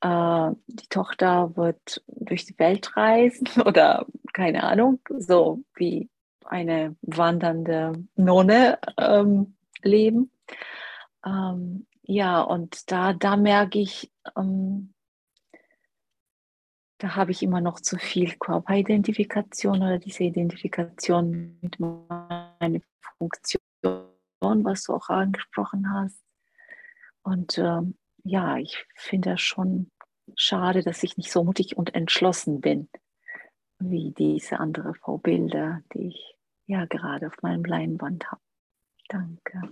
äh, 0.00 0.50
die 0.66 0.88
Tochter 0.88 1.56
wird 1.56 2.02
durch 2.06 2.44
die 2.46 2.58
Welt 2.58 2.96
reisen 2.96 3.48
oder 3.64 4.06
keine 4.32 4.64
Ahnung, 4.64 5.00
so 5.18 5.62
wie 5.74 6.08
eine 6.44 6.96
wandernde 7.02 7.92
Nonne 8.16 8.78
ähm, 8.98 9.56
leben. 9.82 10.30
Ähm, 11.24 11.86
ja, 12.02 12.42
und 12.42 12.90
da, 12.92 13.14
da 13.14 13.36
merke 13.36 13.78
ich, 13.78 14.12
ähm, 14.36 14.93
da 16.98 17.16
habe 17.16 17.32
ich 17.32 17.42
immer 17.42 17.60
noch 17.60 17.80
zu 17.80 17.96
viel 17.98 18.34
Körperidentifikation 18.36 19.78
oder 19.78 19.98
diese 19.98 20.24
Identifikation 20.24 21.58
mit 21.60 21.78
meiner 21.80 22.80
Funktion, 23.18 23.60
was 24.40 24.84
du 24.84 24.94
auch 24.94 25.08
angesprochen 25.08 25.92
hast. 25.92 26.22
Und 27.22 27.58
ähm, 27.58 27.96
ja, 28.22 28.58
ich 28.58 28.86
finde 28.94 29.30
das 29.30 29.40
schon 29.40 29.90
schade, 30.36 30.82
dass 30.82 31.02
ich 31.02 31.16
nicht 31.16 31.32
so 31.32 31.44
mutig 31.44 31.76
und 31.76 31.94
entschlossen 31.94 32.60
bin, 32.60 32.88
wie 33.78 34.12
diese 34.12 34.60
andere 34.60 34.94
Vorbilder, 34.94 35.82
die 35.92 36.08
ich 36.08 36.36
ja 36.66 36.86
gerade 36.86 37.26
auf 37.26 37.42
meinem 37.42 37.64
Leinwand 37.64 38.30
habe. 38.30 38.40
Danke. 39.08 39.62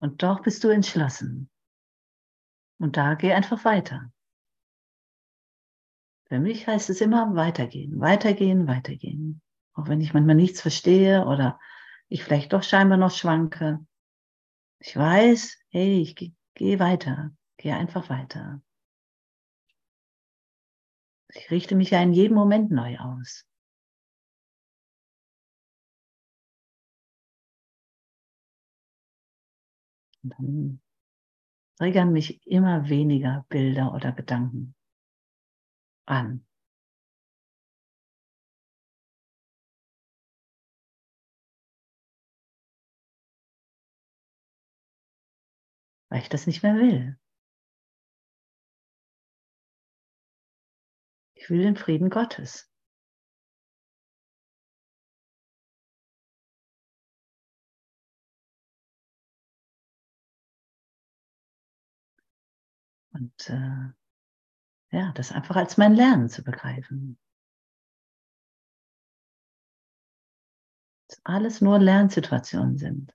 Und 0.00 0.22
doch 0.22 0.42
bist 0.42 0.62
du 0.64 0.68
entschlossen. 0.68 1.50
Und 2.78 2.96
da 2.96 3.14
geh 3.14 3.32
einfach 3.32 3.64
weiter. 3.64 4.12
Für 6.28 6.38
mich 6.38 6.66
heißt 6.66 6.90
es 6.90 7.00
immer 7.00 7.34
weitergehen, 7.34 8.00
weitergehen, 8.00 8.66
weitergehen. 8.66 9.40
Auch 9.74 9.88
wenn 9.88 10.00
ich 10.00 10.12
manchmal 10.12 10.34
nichts 10.34 10.60
verstehe 10.60 11.24
oder 11.24 11.58
ich 12.08 12.24
vielleicht 12.24 12.52
doch 12.52 12.62
scheinbar 12.62 12.98
noch 12.98 13.12
schwanke. 13.12 13.84
Ich 14.80 14.96
weiß, 14.96 15.58
hey, 15.70 16.00
ich 16.00 16.16
gehe 16.16 16.34
geh 16.54 16.78
weiter, 16.78 17.30
gehe 17.58 17.76
einfach 17.76 18.08
weiter. 18.08 18.60
Ich 21.34 21.50
richte 21.50 21.76
mich 21.76 21.90
ja 21.90 22.02
in 22.02 22.12
jedem 22.12 22.34
Moment 22.34 22.70
neu 22.70 22.98
aus. 22.98 23.46
Und 30.26 30.34
dann 30.38 30.80
triggern 31.78 32.12
mich 32.12 32.44
immer 32.46 32.88
weniger 32.88 33.46
Bilder 33.48 33.94
oder 33.94 34.12
Gedanken 34.12 34.74
an. 36.06 36.44
Weil 46.08 46.22
ich 46.22 46.28
das 46.28 46.46
nicht 46.46 46.62
mehr 46.62 46.74
will. 46.74 47.18
Ich 51.34 51.50
will 51.50 51.62
den 51.62 51.76
Frieden 51.76 52.10
Gottes. 52.10 52.68
Und 63.16 63.48
äh, 63.48 64.96
ja, 64.96 65.12
das 65.12 65.32
einfach 65.32 65.56
als 65.56 65.78
mein 65.78 65.94
Lernen 65.94 66.28
zu 66.28 66.44
begreifen. 66.44 67.18
Dass 71.08 71.20
alles 71.24 71.60
nur 71.60 71.78
Lernsituationen 71.78 72.76
sind. 72.76 73.14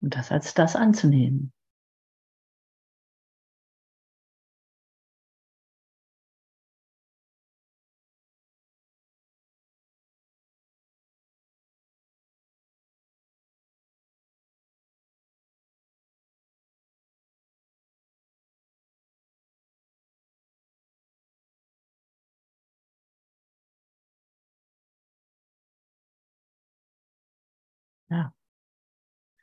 Und 0.00 0.14
das 0.14 0.30
als 0.30 0.54
das 0.54 0.76
anzunehmen. 0.76 1.52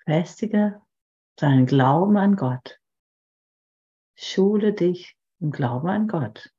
Festige 0.05 0.81
deinen 1.35 1.65
Glauben 1.65 2.15
an 2.17 2.35
Gott. 2.35 2.79
Schule 4.15 4.73
dich 4.73 5.17
im 5.39 5.51
Glauben 5.51 5.89
an 5.89 6.07
Gott. 6.07 6.53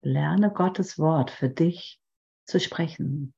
Lerne 0.00 0.52
Gottes 0.52 0.96
Wort 0.98 1.32
für 1.32 1.50
dich 1.50 2.00
zu 2.44 2.60
sprechen. 2.60 3.34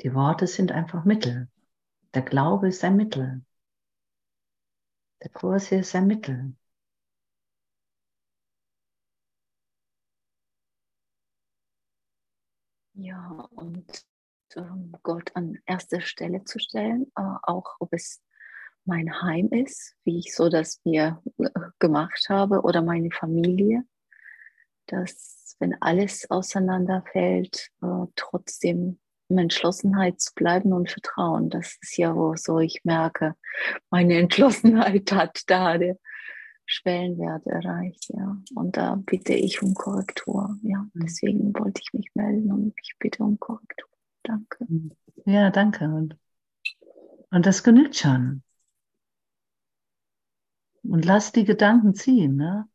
Die 0.00 0.12
Worte 0.12 0.46
sind 0.46 0.70
einfach 0.70 1.06
Mittel. 1.06 1.48
Der 2.12 2.22
Glaube 2.22 2.68
ist 2.68 2.84
ein 2.84 2.96
Mittel. 2.96 3.42
Der 5.22 5.30
Kurs 5.30 5.68
hier 5.68 5.80
ist 5.80 5.94
ein 5.94 6.06
Mittel. 6.06 6.54
Ja, 12.98 13.46
und 13.50 13.84
ähm, 14.56 14.94
Gott 15.02 15.30
an 15.34 15.58
erste 15.66 16.00
Stelle 16.00 16.44
zu 16.44 16.58
stellen, 16.58 17.12
äh, 17.16 17.22
auch 17.42 17.76
ob 17.78 17.92
es 17.92 18.22
mein 18.84 19.20
Heim 19.20 19.48
ist, 19.48 19.94
wie 20.04 20.18
ich 20.18 20.34
so 20.34 20.48
das 20.48 20.80
mir 20.84 21.22
äh, 21.38 21.50
gemacht 21.78 22.26
habe, 22.28 22.62
oder 22.62 22.82
meine 22.82 23.10
Familie. 23.10 23.84
dass 24.86 25.56
wenn 25.58 25.74
alles 25.80 26.30
auseinanderfällt, 26.30 27.70
äh, 27.82 28.06
trotzdem 28.14 28.98
in 29.28 29.38
Entschlossenheit 29.38 30.20
zu 30.20 30.32
bleiben 30.34 30.72
und 30.72 30.90
Vertrauen. 30.90 31.50
Das 31.50 31.76
ist 31.80 31.96
ja, 31.96 32.14
wo 32.14 32.36
so 32.36 32.60
ich 32.60 32.80
merke, 32.84 33.34
meine 33.90 34.14
Entschlossenheit 34.18 35.10
hat 35.12 35.42
da 35.48 35.78
der 35.78 35.96
Schwellenwert 36.66 37.46
erreicht, 37.46 38.10
ja. 38.10 38.36
Und 38.54 38.76
da 38.76 38.96
bitte 38.96 39.34
ich 39.34 39.62
um 39.62 39.74
Korrektur, 39.74 40.58
ja. 40.62 40.86
Mhm. 40.94 41.00
Deswegen 41.02 41.54
wollte 41.58 41.80
ich 41.82 41.92
mich 41.94 42.10
melden 42.14 42.52
und 42.52 42.74
ich 42.82 42.94
bitte 42.98 43.22
um 43.22 43.38
Korrektur. 43.40 43.88
Danke. 44.22 44.66
Ja, 45.24 45.50
danke. 45.50 45.84
Und, 45.86 46.16
und 47.30 47.46
das 47.46 47.62
genügt 47.62 47.96
schon. 47.96 48.42
Und 50.84 51.04
lass 51.04 51.32
die 51.32 51.44
Gedanken 51.44 51.94
ziehen, 51.94 52.36
ne? 52.36 52.66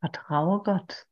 Vertraue 0.00 0.62
Gott. 0.62 1.06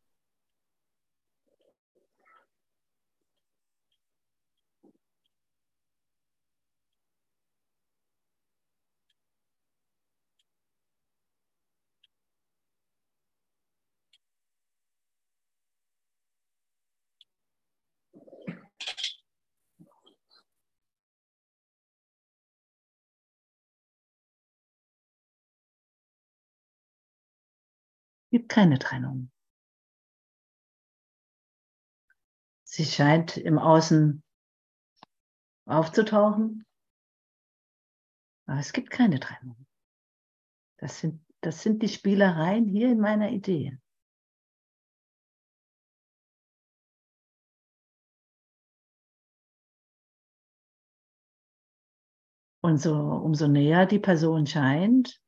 Gibt 28.34 28.48
keine 28.48 28.80
Trennung. 28.80 29.30
Sie 32.64 32.84
scheint 32.84 33.36
im 33.36 33.60
Außen 33.60 34.24
aufzutauchen, 35.66 36.66
aber 38.46 38.58
es 38.58 38.72
gibt 38.72 38.90
keine 38.90 39.20
Trennung. 39.20 39.64
Das 40.78 40.98
sind, 40.98 41.24
das 41.42 41.62
sind 41.62 41.80
die 41.80 41.88
Spielereien 41.88 42.66
hier 42.66 42.90
in 42.90 42.98
meiner 42.98 43.30
Idee. 43.30 43.78
Und 52.62 52.78
so, 52.78 52.96
umso 52.96 53.46
näher 53.46 53.86
die 53.86 54.00
Person 54.00 54.44
scheint, 54.48 55.23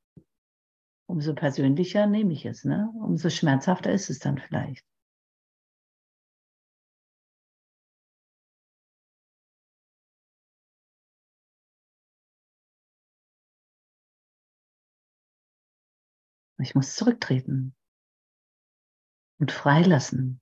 umso 1.06 1.34
persönlicher 1.34 2.06
nehme 2.06 2.32
ich 2.32 2.44
es, 2.46 2.64
ne? 2.64 2.90
umso 2.94 3.30
schmerzhafter 3.30 3.92
ist 3.92 4.10
es 4.10 4.18
dann 4.18 4.38
vielleicht. 4.38 4.84
Ich 16.58 16.74
muss 16.74 16.94
zurücktreten 16.96 17.74
und 19.38 19.52
freilassen 19.52 20.40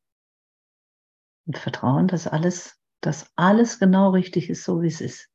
und 1.46 1.58
vertrauen, 1.58 2.08
dass 2.08 2.26
alles, 2.26 2.80
dass 3.00 3.30
alles 3.36 3.78
genau 3.78 4.10
richtig 4.10 4.48
ist, 4.48 4.64
so 4.64 4.80
wie 4.80 4.86
es 4.86 5.00
ist. 5.00 5.28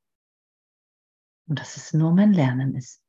Und 1.47 1.59
dass 1.59 1.77
es 1.77 1.93
nur 1.93 2.13
mein 2.13 2.32
Lernen 2.32 2.75
ist. 2.75 3.03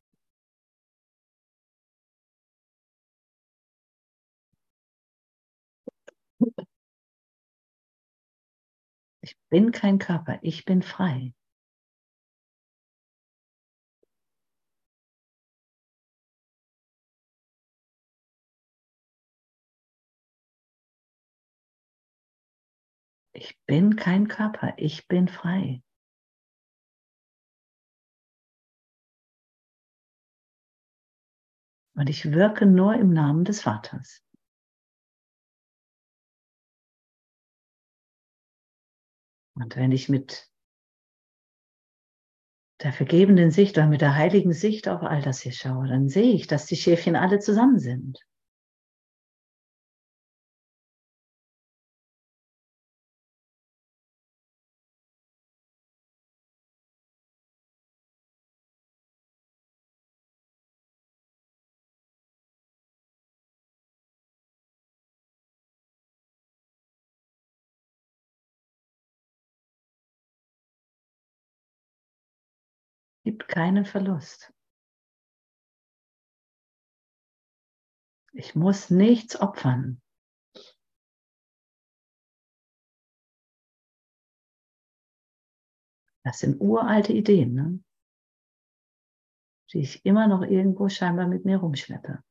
Ich 9.22 9.36
bin 9.50 9.72
kein 9.72 9.98
Körper, 9.98 10.38
ich 10.42 10.64
bin 10.64 10.82
frei. 10.82 11.34
Ich 23.32 23.58
bin 23.66 23.96
kein 23.96 24.28
Körper, 24.28 24.74
ich 24.76 25.06
bin 25.08 25.28
frei. 25.28 25.82
Und 31.94 32.08
ich 32.08 32.32
wirke 32.32 32.66
nur 32.66 32.94
im 32.94 33.12
Namen 33.12 33.44
des 33.44 33.62
Vaters. 33.62 34.22
Und 39.60 39.76
wenn 39.76 39.92
ich 39.92 40.08
mit 40.08 40.48
der 42.82 42.92
vergebenden 42.92 43.50
Sicht 43.50 43.76
oder 43.76 43.86
mit 43.86 44.00
der 44.00 44.16
heiligen 44.16 44.54
Sicht 44.54 44.88
auf 44.88 45.02
all 45.02 45.20
das 45.20 45.40
hier 45.40 45.52
schaue, 45.52 45.86
dann 45.86 46.08
sehe 46.08 46.32
ich, 46.32 46.46
dass 46.46 46.66
die 46.66 46.76
Schäfchen 46.76 47.14
alle 47.14 47.38
zusammen 47.38 47.78
sind. 47.78 48.18
Keinen 73.50 73.84
Verlust. 73.84 74.52
Ich 78.32 78.54
muss 78.54 78.90
nichts 78.90 79.40
opfern. 79.40 80.00
Das 86.22 86.38
sind 86.38 86.60
uralte 86.60 87.12
Ideen, 87.12 87.54
ne? 87.54 87.84
die 89.72 89.80
ich 89.80 90.04
immer 90.04 90.28
noch 90.28 90.42
irgendwo 90.42 90.88
scheinbar 90.88 91.26
mit 91.26 91.44
mir 91.44 91.58
rumschleppe. 91.58 92.22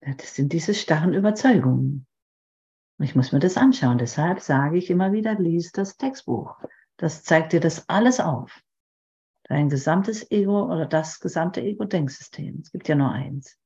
Das 0.00 0.34
sind 0.34 0.52
diese 0.52 0.74
starren 0.74 1.14
Überzeugungen. 1.14 2.06
Ich 2.98 3.14
muss 3.14 3.32
mir 3.32 3.38
das 3.38 3.56
anschauen. 3.56 3.98
Deshalb 3.98 4.40
sage 4.40 4.78
ich 4.78 4.88
immer 4.88 5.12
wieder, 5.12 5.34
lies 5.38 5.72
das 5.72 5.96
Textbuch. 5.96 6.58
Das 6.96 7.22
zeigt 7.24 7.52
dir 7.52 7.60
das 7.60 7.88
alles 7.88 8.20
auf 8.20 8.62
dein 9.52 9.68
gesamtes 9.68 10.30
Ego 10.30 10.64
oder 10.72 10.86
das 10.86 11.20
gesamte 11.20 11.60
Ego-Denksystem. 11.60 12.60
Es 12.62 12.72
gibt 12.72 12.88
ja 12.88 12.94
nur 12.94 13.12
eins. 13.12 13.58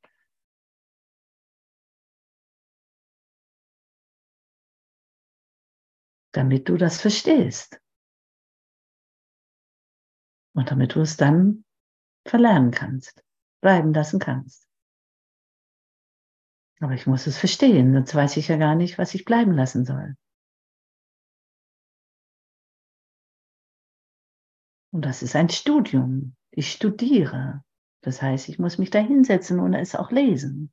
Damit 6.32 6.68
du 6.68 6.76
das 6.76 7.00
verstehst. 7.00 7.80
Und 10.54 10.70
damit 10.72 10.96
du 10.96 11.02
es 11.02 11.16
dann 11.16 11.64
verlernen 12.26 12.72
kannst, 12.72 13.22
bleiben 13.60 13.94
lassen 13.94 14.18
kannst. 14.18 14.66
Aber 16.80 16.92
ich 16.94 17.06
muss 17.06 17.26
es 17.28 17.38
verstehen, 17.38 17.92
sonst 17.92 18.14
weiß 18.14 18.36
ich 18.38 18.48
ja 18.48 18.56
gar 18.56 18.74
nicht, 18.74 18.98
was 18.98 19.14
ich 19.14 19.24
bleiben 19.24 19.52
lassen 19.52 19.84
soll. 19.84 20.16
Und 24.96 25.04
das 25.04 25.22
ist 25.22 25.36
ein 25.36 25.50
Studium. 25.50 26.34
Ich 26.50 26.72
studiere. 26.72 27.62
Das 28.00 28.22
heißt, 28.22 28.48
ich 28.48 28.58
muss 28.58 28.78
mich 28.78 28.88
da 28.88 28.98
hinsetzen 28.98 29.60
und 29.60 29.74
es 29.74 29.94
auch 29.94 30.10
lesen. 30.10 30.72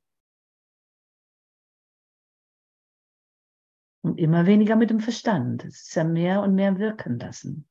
Und 4.00 4.18
immer 4.18 4.46
weniger 4.46 4.76
mit 4.76 4.88
dem 4.88 5.00
Verstand. 5.00 5.66
Es 5.66 5.82
ist 5.82 5.94
ja 5.94 6.04
mehr 6.04 6.40
und 6.40 6.54
mehr 6.54 6.78
wirken 6.78 7.18
lassen. 7.18 7.68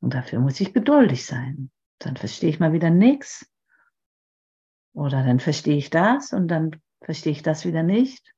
Und 0.00 0.14
dafür 0.14 0.40
muss 0.40 0.58
ich 0.58 0.72
geduldig 0.72 1.26
sein. 1.26 1.70
Dann 1.98 2.16
verstehe 2.16 2.48
ich 2.48 2.58
mal 2.58 2.72
wieder 2.72 2.88
nichts. 2.88 3.46
Oder 4.94 5.22
dann 5.22 5.38
verstehe 5.38 5.76
ich 5.76 5.90
das 5.90 6.32
und 6.32 6.48
dann 6.48 6.80
verstehe 7.02 7.32
ich 7.32 7.42
das 7.42 7.66
wieder 7.66 7.82
nicht. 7.82 8.34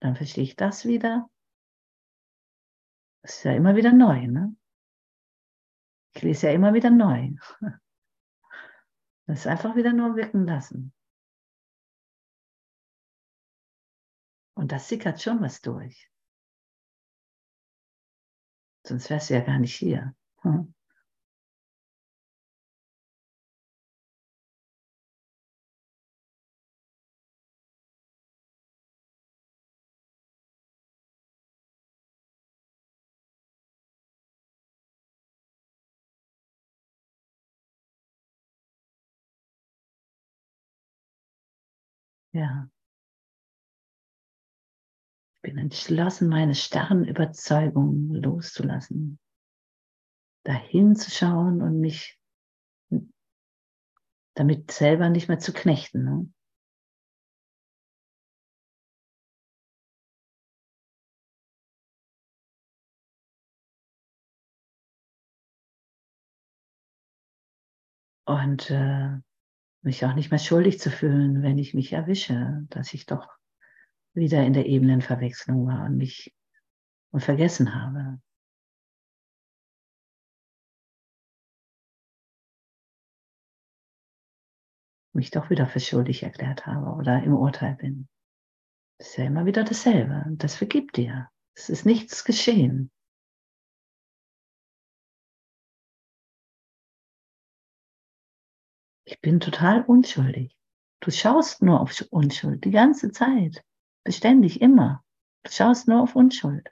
Dann 0.00 0.16
verstehe 0.16 0.44
ich 0.44 0.54
das 0.54 0.84
wieder. 0.84 1.30
Das 3.22 3.38
ist 3.38 3.44
ja 3.44 3.54
immer 3.54 3.74
wieder 3.74 3.94
neu, 3.94 4.26
ne? 4.26 4.54
Ich 6.14 6.22
lese 6.22 6.48
ja 6.48 6.52
immer 6.52 6.74
wieder 6.74 6.90
neu. 6.90 7.30
Das 9.26 9.40
ist 9.40 9.46
einfach 9.46 9.76
wieder 9.76 9.92
nur 9.92 10.16
wirken 10.16 10.44
lassen. 10.44 10.92
Und 14.54 14.72
das 14.72 14.88
sickert 14.88 15.22
schon 15.22 15.40
was 15.40 15.60
durch. 15.60 16.10
Sonst 18.86 19.08
wärst 19.10 19.30
du 19.30 19.34
ja 19.34 19.40
gar 19.40 19.58
nicht 19.58 19.74
hier. 19.74 20.14
Hm. 20.42 20.74
Ja. 42.32 42.68
Ich 45.36 45.42
bin 45.42 45.58
entschlossen, 45.58 46.28
meine 46.28 46.54
starren 46.54 47.04
Überzeugungen 47.04 48.14
loszulassen. 48.14 49.18
Dahin 50.44 50.96
zu 50.96 51.10
schauen 51.10 51.62
und 51.62 51.80
mich 51.80 52.18
damit 54.34 54.70
selber 54.70 55.08
nicht 55.08 55.28
mehr 55.28 55.38
zu 55.38 55.52
knechten. 55.52 56.04
Ne? 56.04 56.32
Und 68.24 68.70
äh, 68.70 69.18
mich 69.82 70.04
auch 70.04 70.14
nicht 70.14 70.30
mehr 70.30 70.38
schuldig 70.38 70.78
zu 70.78 70.90
fühlen, 70.90 71.42
wenn 71.42 71.58
ich 71.58 71.74
mich 71.74 71.92
erwische, 71.92 72.64
dass 72.70 72.94
ich 72.94 73.06
doch 73.06 73.28
wieder 74.14 74.44
in 74.44 74.52
der 74.52 74.66
Ebenenverwechslung 74.66 75.66
war 75.66 75.84
und 75.86 75.96
mich 75.96 76.34
und 77.10 77.20
vergessen 77.20 77.74
habe. 77.74 78.20
Mich 85.14 85.30
doch 85.30 85.50
wieder 85.50 85.66
für 85.66 85.80
schuldig 85.80 86.22
erklärt 86.22 86.66
habe 86.66 86.96
oder 86.96 87.22
im 87.22 87.34
Urteil 87.34 87.74
bin. 87.74 88.08
Das 88.98 89.08
ist 89.08 89.16
ja 89.18 89.24
immer 89.24 89.44
wieder 89.44 89.64
dasselbe. 89.64 90.24
Das 90.36 90.54
vergibt 90.54 90.96
dir. 90.96 91.28
Es 91.54 91.68
ist 91.68 91.84
nichts 91.84 92.24
geschehen. 92.24 92.90
Ich 99.12 99.20
bin 99.20 99.40
total 99.40 99.84
unschuldig. 99.84 100.56
Du 101.00 101.10
schaust 101.10 101.60
nur 101.60 101.82
auf 101.82 102.02
Unschuld 102.08 102.64
die 102.64 102.70
ganze 102.70 103.12
Zeit. 103.12 103.62
Beständig, 104.04 104.62
immer. 104.62 105.04
Du 105.44 105.52
schaust 105.52 105.86
nur 105.86 106.00
auf 106.00 106.16
Unschuld. 106.16 106.66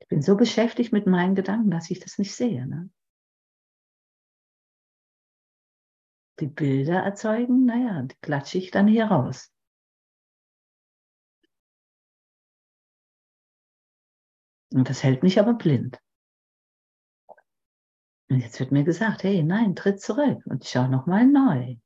Ich 0.00 0.08
bin 0.08 0.22
so 0.22 0.38
beschäftigt 0.38 0.90
mit 0.90 1.06
meinen 1.06 1.34
Gedanken, 1.34 1.70
dass 1.70 1.90
ich 1.90 2.00
das 2.00 2.16
nicht 2.16 2.34
sehe. 2.34 2.66
Ne? 2.66 2.88
Die 6.40 6.46
Bilder 6.46 7.00
erzeugen, 7.00 7.66
naja, 7.66 8.00
die 8.04 8.16
klatsche 8.22 8.56
ich 8.56 8.70
dann 8.70 8.88
hier 8.88 9.04
raus. 9.04 9.51
Und 14.72 14.88
das 14.88 15.02
hält 15.02 15.22
mich 15.22 15.38
aber 15.38 15.54
blind. 15.54 16.00
Und 18.30 18.40
jetzt 18.40 18.58
wird 18.60 18.72
mir 18.72 18.84
gesagt, 18.84 19.22
hey, 19.24 19.42
nein, 19.42 19.76
tritt 19.76 20.00
zurück 20.00 20.44
und 20.46 20.64
schau 20.64 20.88
nochmal 20.88 21.26
neu. 21.26 21.76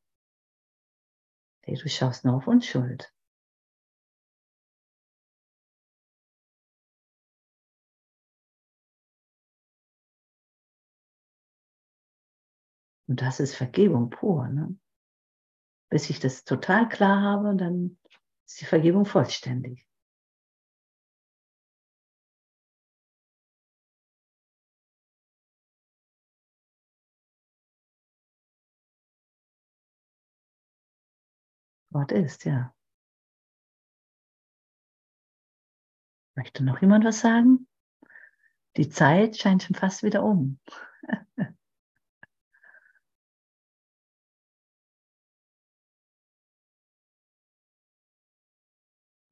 Hey, 1.63 1.75
du 1.75 1.89
schaust 1.89 2.25
nur 2.25 2.37
auf 2.37 2.47
Unschuld. 2.47 3.13
Und 13.09 13.23
das 13.23 13.41
ist 13.41 13.55
Vergebung 13.55 14.11
pur. 14.11 14.49
Ne? 14.49 14.77
Bis 15.91 16.11
ich 16.11 16.21
das 16.21 16.45
total 16.45 16.89
klar 16.89 17.23
habe, 17.23 17.57
dann 17.57 17.99
ist 18.47 18.61
die 18.61 18.65
Vergebung 18.65 19.05
vollständig. 19.05 19.86
Gott 31.97 32.13
ist, 32.13 32.45
ja. 32.45 32.75
Möchte 36.35 36.63
noch 36.63 36.83
jemand 36.83 37.07
was 37.07 37.21
sagen? 37.21 37.67
Die 38.77 38.91
Zeit 38.91 39.39
scheint 39.39 39.63
schon 39.63 39.77
fast 39.77 40.03
wieder 40.03 40.23
um. 40.23 40.61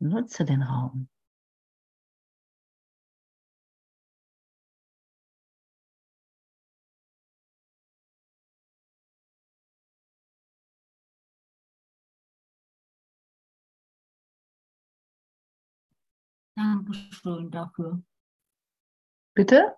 Nutze 0.00 0.46
den 0.46 0.62
Raum. 0.62 1.10
Dankeschön 16.84 17.50
dafür. 17.50 18.02
Bitte? 19.34 19.74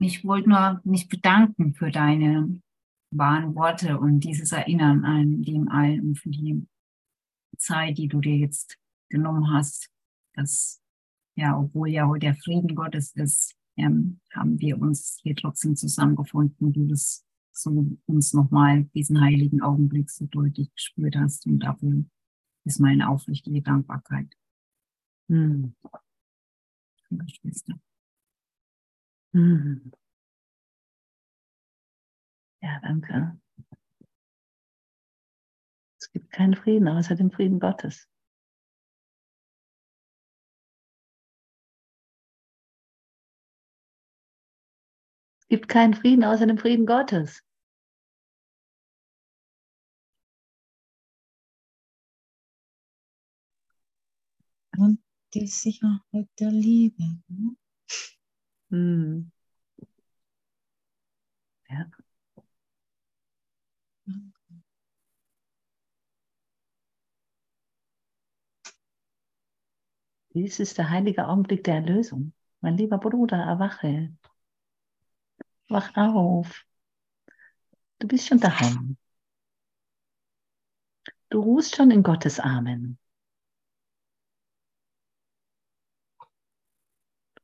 Ich 0.00 0.24
wollte 0.24 0.48
nur 0.48 0.80
mich 0.84 1.08
bedanken 1.08 1.74
für 1.74 1.90
deine 1.90 2.60
wahren 3.10 3.54
Worte 3.54 3.98
und 3.98 4.20
dieses 4.20 4.52
Erinnern 4.52 5.04
an 5.04 5.42
dem 5.42 5.68
All 5.68 6.00
und 6.00 6.18
für 6.18 6.30
die 6.30 6.66
Zeit, 7.56 7.98
die 7.98 8.08
du 8.08 8.20
dir 8.20 8.36
jetzt 8.36 8.78
genommen 9.08 9.52
hast. 9.52 9.90
Dass, 10.34 10.82
ja, 11.36 11.58
obwohl 11.58 11.88
ja 11.88 12.06
heute 12.06 12.26
der 12.26 12.34
Frieden 12.34 12.74
Gottes 12.74 13.14
ist, 13.14 13.56
ähm, 13.76 14.20
haben 14.32 14.58
wir 14.58 14.80
uns 14.80 15.20
hier 15.22 15.36
trotzdem 15.36 15.76
zusammengefunden, 15.76 16.72
du 16.72 16.86
das 16.86 17.24
so 17.52 17.96
uns 18.06 18.34
nochmal 18.34 18.84
diesen 18.94 19.20
heiligen 19.20 19.62
Augenblick 19.62 20.10
so 20.10 20.26
deutlich 20.26 20.72
gespürt 20.74 21.16
hast 21.16 21.46
und 21.46 21.60
dafür 21.60 22.04
ist 22.64 22.80
meine 22.80 23.08
aufrichtige 23.08 23.62
Dankbarkeit. 23.62 24.34
Hm. 25.28 25.74
Geschwister. 27.10 27.74
Hm. 29.32 29.92
Ja, 32.62 32.80
danke. 32.82 33.38
Es 36.00 36.10
gibt 36.12 36.30
keinen 36.30 36.54
Frieden 36.54 36.88
außer 36.88 37.14
dem 37.14 37.30
Frieden 37.30 37.60
Gottes. 37.60 38.08
Es 45.40 45.48
gibt 45.48 45.68
keinen 45.68 45.94
Frieden 45.94 46.24
außer 46.24 46.46
dem 46.46 46.58
Frieden 46.58 46.86
Gottes. 46.86 47.42
Und 54.76 55.00
die 55.34 55.46
Sicherheit 55.46 56.28
der 56.38 56.50
Liebe. 56.50 57.02
Ne? 57.28 57.56
Hm. 58.70 59.30
Ja. 61.68 61.90
Dies 70.34 70.58
ist 70.58 70.78
der 70.78 70.90
heilige 70.90 71.28
Augenblick 71.28 71.64
der 71.64 71.76
Erlösung. 71.76 72.32
Mein 72.60 72.76
lieber 72.76 72.98
Bruder, 72.98 73.36
erwache. 73.36 74.12
Wach 75.68 75.96
auf. 75.96 76.64
Du 77.98 78.08
bist 78.08 78.26
schon 78.26 78.40
daheim. 78.40 78.96
Du 81.30 81.40
ruhst 81.40 81.76
schon 81.76 81.90
in 81.90 82.02
Gottes 82.02 82.40
Armen. 82.40 82.98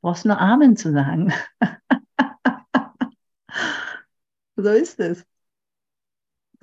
brauchst 0.02 0.24
nur 0.24 0.40
Amen 0.40 0.76
zu 0.76 0.92
sagen. 0.92 1.32
so 4.56 4.70
ist 4.70 4.98
es. 5.00 5.24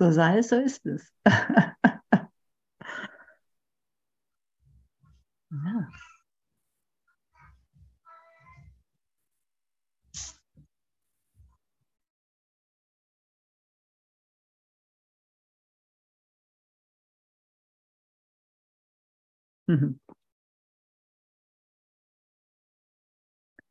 So 0.00 0.10
sei 0.12 0.38
es, 0.38 0.48
so 0.48 0.56
ist 0.56 0.86
es. 0.86 1.12
ja. 5.50 5.88
Mm-hmm. 19.68 20.07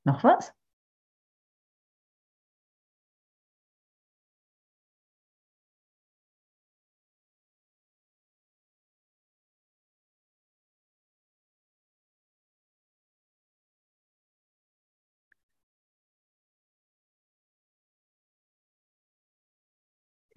Noch 0.08 0.24
was? 0.24 0.54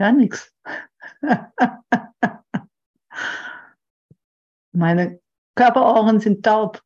Ja, 0.01 0.11
nichts. 0.13 0.53
Meine 4.73 5.21
Körperohren 5.55 6.19
sind 6.21 6.45
taub. 6.45 6.83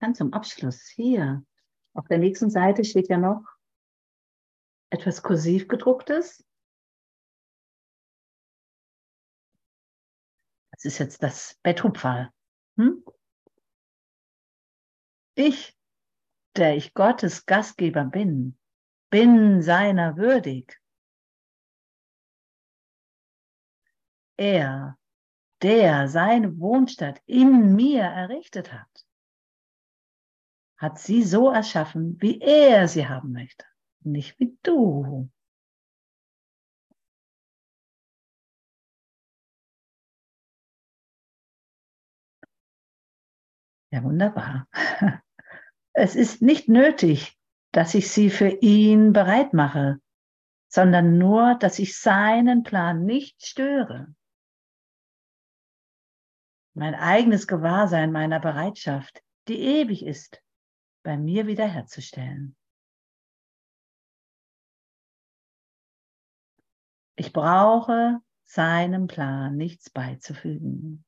Dann 0.00 0.14
zum 0.14 0.32
Abschluss 0.32 0.88
hier. 0.88 1.44
Auf 1.94 2.08
der 2.08 2.18
nächsten 2.18 2.50
Seite 2.50 2.84
steht 2.84 3.08
ja 3.08 3.18
noch 3.18 3.44
etwas 4.90 5.22
kursiv 5.22 5.68
gedrucktes. 5.68 6.44
Das 10.72 10.84
ist 10.84 10.98
jetzt 10.98 11.22
das 11.22 11.56
Betthupferl. 11.62 12.30
Hm? 12.76 13.04
Ich, 15.36 15.78
der 16.56 16.76
ich 16.76 16.94
Gottes 16.94 17.46
Gastgeber 17.46 18.04
bin, 18.04 18.58
bin 19.10 19.62
seiner 19.62 20.16
würdig. 20.16 20.81
Er, 24.42 24.98
der 25.62 26.08
seine 26.08 26.58
Wohnstadt 26.58 27.22
in 27.26 27.76
mir 27.76 28.02
errichtet 28.02 28.72
hat, 28.72 29.06
hat 30.76 30.98
sie 30.98 31.22
so 31.22 31.48
erschaffen, 31.48 32.20
wie 32.20 32.40
er 32.40 32.88
sie 32.88 33.06
haben 33.06 33.30
möchte, 33.30 33.64
nicht 34.00 34.40
wie 34.40 34.58
du. 34.64 35.30
Ja, 43.92 44.02
wunderbar. 44.02 44.66
Es 45.94 46.16
ist 46.16 46.40
nicht 46.40 46.68
nötig, 46.68 47.38
dass 47.70 47.94
ich 47.94 48.10
sie 48.10 48.30
für 48.30 48.48
ihn 48.48 49.12
bereit 49.12 49.52
mache, 49.52 50.00
sondern 50.68 51.18
nur, 51.18 51.54
dass 51.56 51.78
ich 51.78 51.98
seinen 51.98 52.62
Plan 52.62 53.04
nicht 53.04 53.44
störe. 53.44 54.14
Mein 56.74 56.94
eigenes 56.94 57.46
Gewahrsein 57.46 58.12
meiner 58.12 58.40
Bereitschaft, 58.40 59.22
die 59.48 59.58
ewig 59.58 60.04
ist, 60.04 60.42
bei 61.02 61.16
mir 61.16 61.46
wiederherzustellen. 61.46 62.56
Ich 67.16 67.32
brauche 67.32 68.20
seinem 68.44 69.06
Plan 69.06 69.56
nichts 69.56 69.90
beizufügen. 69.90 71.04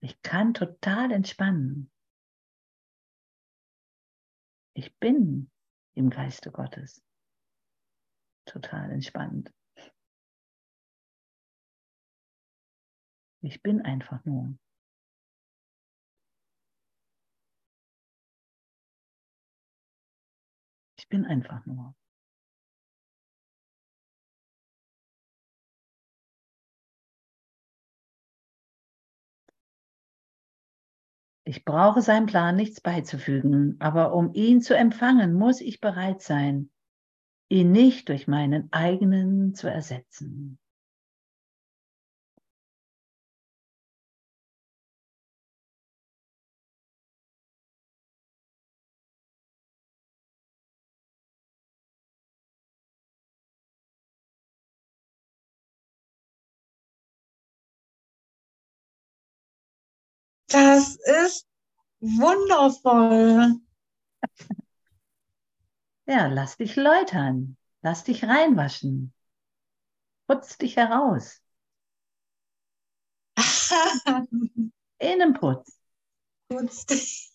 Ich 0.00 0.20
kann 0.22 0.54
total 0.54 1.12
entspannen. 1.12 1.90
Ich 4.74 4.96
bin 4.98 5.50
im 5.94 6.10
Geiste 6.10 6.50
Gottes. 6.50 7.02
Total 8.46 8.90
entspannt. 8.90 9.52
Ich 13.42 13.62
bin 13.62 13.80
einfach 13.82 14.24
nur. 14.24 14.54
Ich 20.98 21.08
bin 21.08 21.24
einfach 21.24 21.64
nur. 21.64 21.94
Ich 31.44 31.64
brauche 31.64 32.02
seinem 32.02 32.26
Plan 32.26 32.54
nichts 32.54 32.80
beizufügen, 32.80 33.76
aber 33.80 34.12
um 34.14 34.32
ihn 34.34 34.60
zu 34.60 34.76
empfangen, 34.76 35.32
muss 35.32 35.60
ich 35.60 35.80
bereit 35.80 36.22
sein, 36.22 36.70
ihn 37.48 37.72
nicht 37.72 38.08
durch 38.08 38.28
meinen 38.28 38.72
eigenen 38.72 39.54
zu 39.54 39.68
ersetzen. 39.68 40.58
Das 60.50 60.96
ist 60.96 61.46
wundervoll. 62.00 63.60
Ja, 66.06 66.26
lass 66.26 66.56
dich 66.56 66.76
läutern, 66.76 67.56
lass 67.82 68.04
dich 68.04 68.24
reinwaschen, 68.24 69.12
putz 70.26 70.58
dich 70.58 70.76
heraus. 70.76 71.40
Innenputz. 74.98 75.78
Putz 76.48 76.86
dich. 76.86 77.30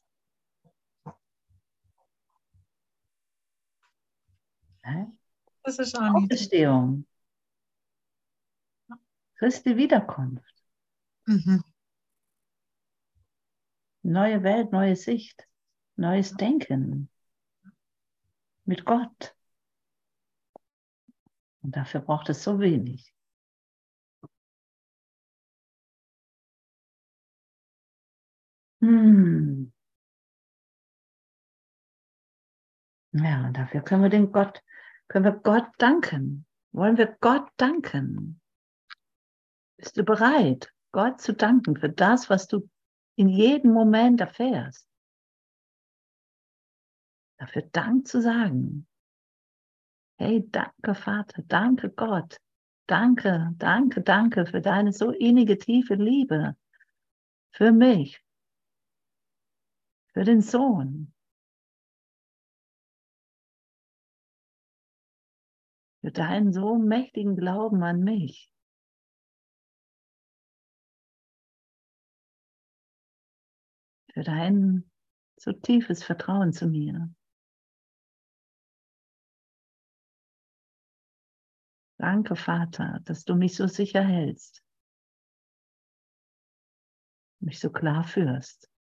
Das 5.63 5.79
ist 5.79 5.97
auch 5.97 6.13
nicht. 6.13 6.31
Auferstehung. 6.31 7.05
Christi 9.37 9.75
Wiederkunft. 9.75 10.53
Mhm. 11.25 11.63
Neue 14.05 14.43
Welt, 14.43 14.71
neue 14.71 14.95
Sicht, 14.95 15.47
neues 15.95 16.35
Denken 16.35 17.09
mit 18.63 18.85
Gott. 18.85 19.35
Und 21.63 21.75
dafür 21.75 22.01
braucht 22.01 22.29
es 22.29 22.43
so 22.43 22.59
wenig. 22.59 23.11
Hm. 28.81 29.73
Ja, 33.11 33.47
und 33.47 33.57
dafür 33.57 33.81
können 33.81 34.03
wir 34.03 34.09
den 34.09 34.31
Gott, 34.31 34.61
können 35.07 35.25
wir 35.25 35.31
Gott 35.31 35.65
danken. 35.79 36.45
Wollen 36.73 36.97
wir 36.97 37.17
Gott 37.21 37.49
danken? 37.57 38.39
Bist 39.77 39.97
du 39.97 40.03
bereit, 40.03 40.71
Gott 40.91 41.21
zu 41.21 41.33
danken 41.33 41.75
für 41.75 41.89
das, 41.89 42.29
was 42.29 42.45
du 42.45 42.69
in 43.15 43.29
jedem 43.29 43.71
Moment 43.71 44.21
erfährst? 44.21 44.87
Dafür 47.37 47.63
Dank 47.71 48.07
zu 48.07 48.21
sagen. 48.21 48.87
Hey, 50.17 50.47
danke 50.49 50.95
Vater, 50.95 51.43
danke 51.47 51.89
Gott, 51.89 52.37
danke, 52.87 53.53
danke, 53.57 54.01
danke 54.01 54.45
für 54.45 54.61
deine 54.61 54.93
so 54.93 55.11
innige, 55.11 55.57
tiefe 55.57 55.95
Liebe 55.95 56.55
für 57.51 57.71
mich, 57.71 58.21
für 60.13 60.23
den 60.23 60.41
Sohn, 60.41 61.13
für 66.01 66.11
deinen 66.11 66.53
so 66.53 66.77
mächtigen 66.77 67.35
Glauben 67.35 67.83
an 67.83 68.01
mich. 68.01 68.49
Für 74.15 74.23
dein 74.23 74.89
so 75.37 75.51
tiefes 75.51 76.01
Vertrauen 76.01 76.53
zu 76.53 76.67
mir. 76.67 77.13
Danke, 81.97 82.37
Vater, 82.37 83.01
dass 83.03 83.25
du 83.25 83.35
mich 83.35 83.57
so 83.57 83.67
sicher 83.67 84.01
hältst, 84.01 84.63
mich 87.41 87.59
so 87.59 87.69
klar 87.69 88.05
führst. 88.05 88.71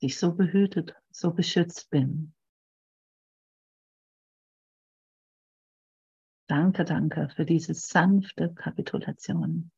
Ich 0.00 0.18
so 0.18 0.34
behütet, 0.34 0.96
so 1.12 1.32
beschützt 1.32 1.90
bin. 1.90 2.34
Danke, 6.50 6.84
danke 6.84 7.28
für 7.28 7.44
diese 7.44 7.74
sanfte 7.74 8.52
Kapitulation. 8.52 9.70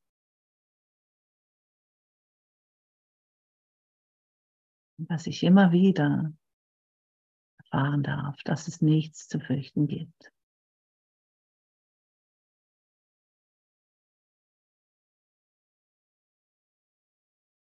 Was 4.97 5.27
ich 5.27 5.43
immer 5.43 5.71
wieder 5.71 6.33
erfahren 7.59 8.03
darf, 8.03 8.43
dass 8.45 8.69
es 8.69 8.81
nichts 8.81 9.29
zu 9.29 9.39
fürchten 9.39 9.87
gibt. 9.87 10.33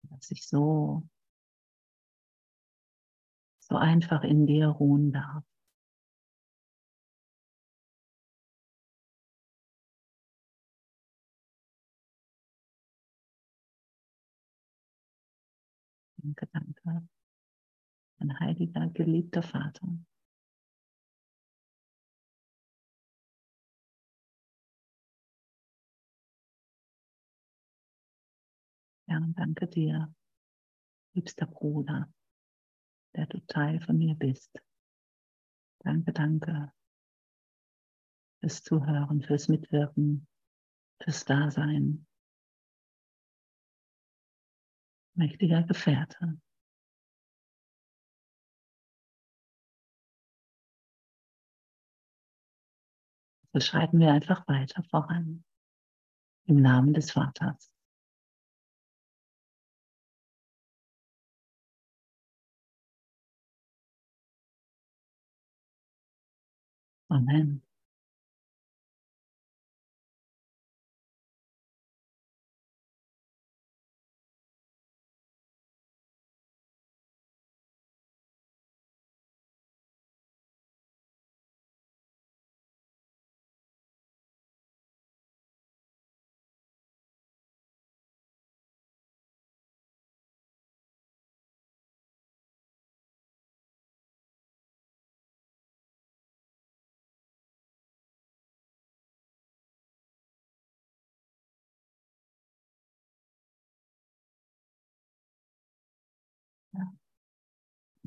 Dass 0.04 0.30
ich 0.30 0.48
so, 0.48 1.06
so 3.58 3.76
einfach 3.76 4.22
in 4.22 4.46
dir 4.46 4.68
ruhen 4.68 5.12
darf. 5.12 5.44
Danke, 16.26 16.48
danke. 16.52 17.08
Ein 18.18 18.40
heiliger, 18.40 18.88
geliebter 18.88 19.44
Vater. 19.44 19.86
Ja, 29.06 29.20
danke 29.36 29.68
dir, 29.68 30.12
liebster 31.14 31.46
Bruder, 31.46 32.12
der 33.14 33.26
du 33.26 33.38
Teil 33.46 33.80
von 33.80 33.96
mir 33.96 34.16
bist. 34.16 34.50
Danke, 35.84 36.12
danke 36.12 36.72
fürs 38.40 38.64
Zuhören, 38.64 39.22
fürs 39.22 39.46
Mitwirken, 39.46 40.26
fürs 41.00 41.24
Dasein. 41.24 42.08
Mächtiger 45.16 45.62
Gefährte. 45.62 46.38
So 53.52 53.60
schreiten 53.60 53.98
wir 53.98 54.12
einfach 54.12 54.46
weiter 54.46 54.82
voran. 54.90 55.42
Im 56.44 56.60
Namen 56.60 56.92
des 56.92 57.10
Vaters. 57.12 57.72
Amen. 67.08 67.65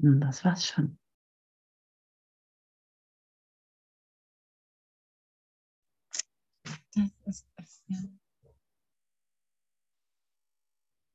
Hm, 0.02 0.20
das 0.20 0.44
war's 0.46 0.66
schon. 0.66 0.98
Das 6.96 7.12
ist 7.26 7.46
es, 7.58 7.82
ja. 7.88 7.98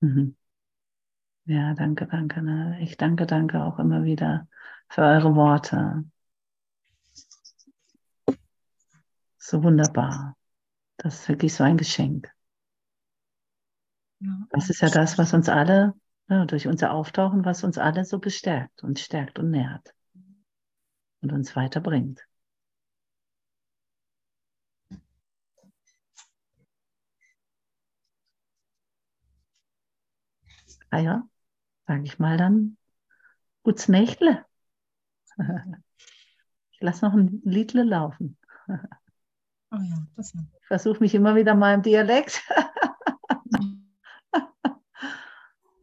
Mhm. 0.03 0.35
Ja, 1.47 1.73
danke, 1.75 2.07
danke. 2.07 2.43
Ne? 2.43 2.79
Ich 2.83 2.97
danke, 2.99 3.27
danke 3.27 3.63
auch 3.65 3.79
immer 3.79 4.05
wieder 4.05 4.47
für 4.89 5.03
eure 5.03 5.35
Worte. 5.35 6.05
So 9.39 9.63
wunderbar. 9.63 10.37
Das 10.99 11.21
ist 11.23 11.29
wirklich 11.29 11.55
so 11.55 11.65
ein 11.65 11.77
Geschenk. 11.79 12.33
Ja, 14.21 14.31
Das 14.51 14.71
ist 14.71 14.81
ja 14.81 14.89
das, 14.91 15.19
was 15.19 15.35
uns 15.35 15.49
alle, 15.49 15.95
ja, 16.29 16.45
durch 16.45 16.67
unser 16.67 16.93
Auftauchen, 16.93 17.45
was 17.47 17.65
uns 17.65 17.79
alle 17.79 18.05
so 18.05 18.19
bestärkt 18.19 18.83
und 18.83 18.99
stärkt 18.99 19.39
und 19.39 19.51
nährt 19.51 19.95
und 21.23 21.33
uns 21.33 21.57
weiterbringt. 21.57 22.25
Ah 30.91 30.99
ja, 31.01 31.29
sage 31.89 32.05
ich 32.05 32.19
mal 32.19 32.37
dann, 32.39 32.77
gut's 33.65 33.89
Nächtle. 33.89 34.45
Ich 36.73 36.81
lasse 36.81 37.05
noch 37.07 37.15
ein 37.15 37.41
Liedle 37.45 37.83
laufen. 37.83 38.37
Oh 39.71 39.77
ja, 39.77 40.07
das. 40.17 40.33
Ich 40.35 40.67
versuche 40.69 41.01
mich 41.01 41.15
immer 41.15 41.35
wieder 41.35 41.55
mal 41.55 41.75
im 41.75 41.83
Dialekt. 41.83 42.43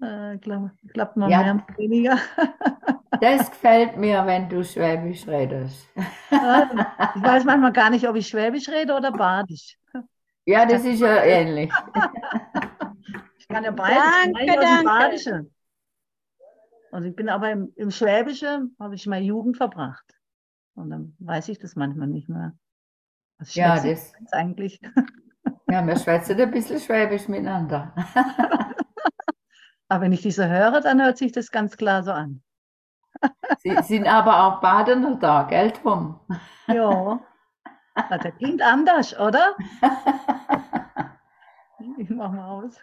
äh, 0.02 0.38
klappt, 0.40 0.72
klappt 0.94 1.18
mal 1.18 1.30
Ja. 1.30 1.44
mehr, 1.44 1.54
mal 1.56 1.78
weniger. 1.78 2.18
Das 3.20 3.52
gefällt 3.52 3.98
mir, 3.98 4.26
wenn 4.26 4.50
du 4.50 4.64
Schwäbisch 4.64 5.28
redest. 5.28 5.88
Ja, 6.32 6.70
ich 7.16 7.22
weiß 7.22 7.44
manchmal 7.44 7.72
gar 7.74 7.90
nicht, 7.92 8.08
ob 8.08 8.16
ich 8.16 8.28
Schwäbisch 8.28 8.68
rede 8.70 8.96
oder 8.96 9.12
Badisch. 9.12 9.78
Ja, 10.46 10.66
das 10.66 10.84
ist 10.86 11.02
ja 11.02 11.18
ähnlich. 11.24 11.72
Ich 13.38 13.48
kann 13.48 13.64
ja 13.64 13.70
beides. 13.72 13.98
Danke, 14.24 14.44
ich 14.44 14.56
danke. 14.60 14.84
Badischen. 14.86 15.54
Und 16.92 17.06
ich 17.06 17.16
bin 17.16 17.30
aber 17.30 17.52
im, 17.52 17.72
im 17.76 17.92
Schwäbischen, 17.92 18.76
habe 18.80 18.96
ich 18.96 19.06
meine 19.06 19.26
Jugend 19.26 19.58
verbracht. 19.58 20.06
Und 20.74 20.90
dann 20.90 21.16
weiß 21.20 21.50
ich 21.50 21.60
das 21.60 21.76
manchmal 21.76 22.08
nicht 22.08 22.28
mehr. 22.28 22.54
Was 23.38 23.54
Ja, 23.54 23.76
das- 23.76 23.84
jetzt 23.84 24.34
eigentlich? 24.34 24.82
Ja, 25.70 25.86
wir 25.86 25.96
schwätzen 25.98 26.40
ein 26.42 26.50
bisschen 26.50 26.80
Schwäbisch 26.80 27.28
miteinander. 27.28 27.94
Aber 29.92 30.04
wenn 30.04 30.14
ich 30.14 30.22
diese 30.22 30.48
höre, 30.48 30.80
dann 30.80 31.02
hört 31.02 31.18
sich 31.18 31.34
das 31.34 31.52
ganz 31.52 31.76
klar 31.76 32.02
so 32.02 32.14
an. 32.14 32.42
Sie 33.60 33.76
sind 33.84 34.08
aber 34.08 34.46
auch 34.46 34.62
Badener 34.62 35.18
da, 35.18 35.44
gell, 35.44 35.70
Tom? 35.72 36.18
Ja. 36.68 37.20
Der 38.10 38.32
klingt 38.32 38.62
anders, 38.62 39.20
oder? 39.20 39.54
Ich 41.98 42.10
mach 42.10 42.32
mal 42.32 42.48
aus. 42.48 42.80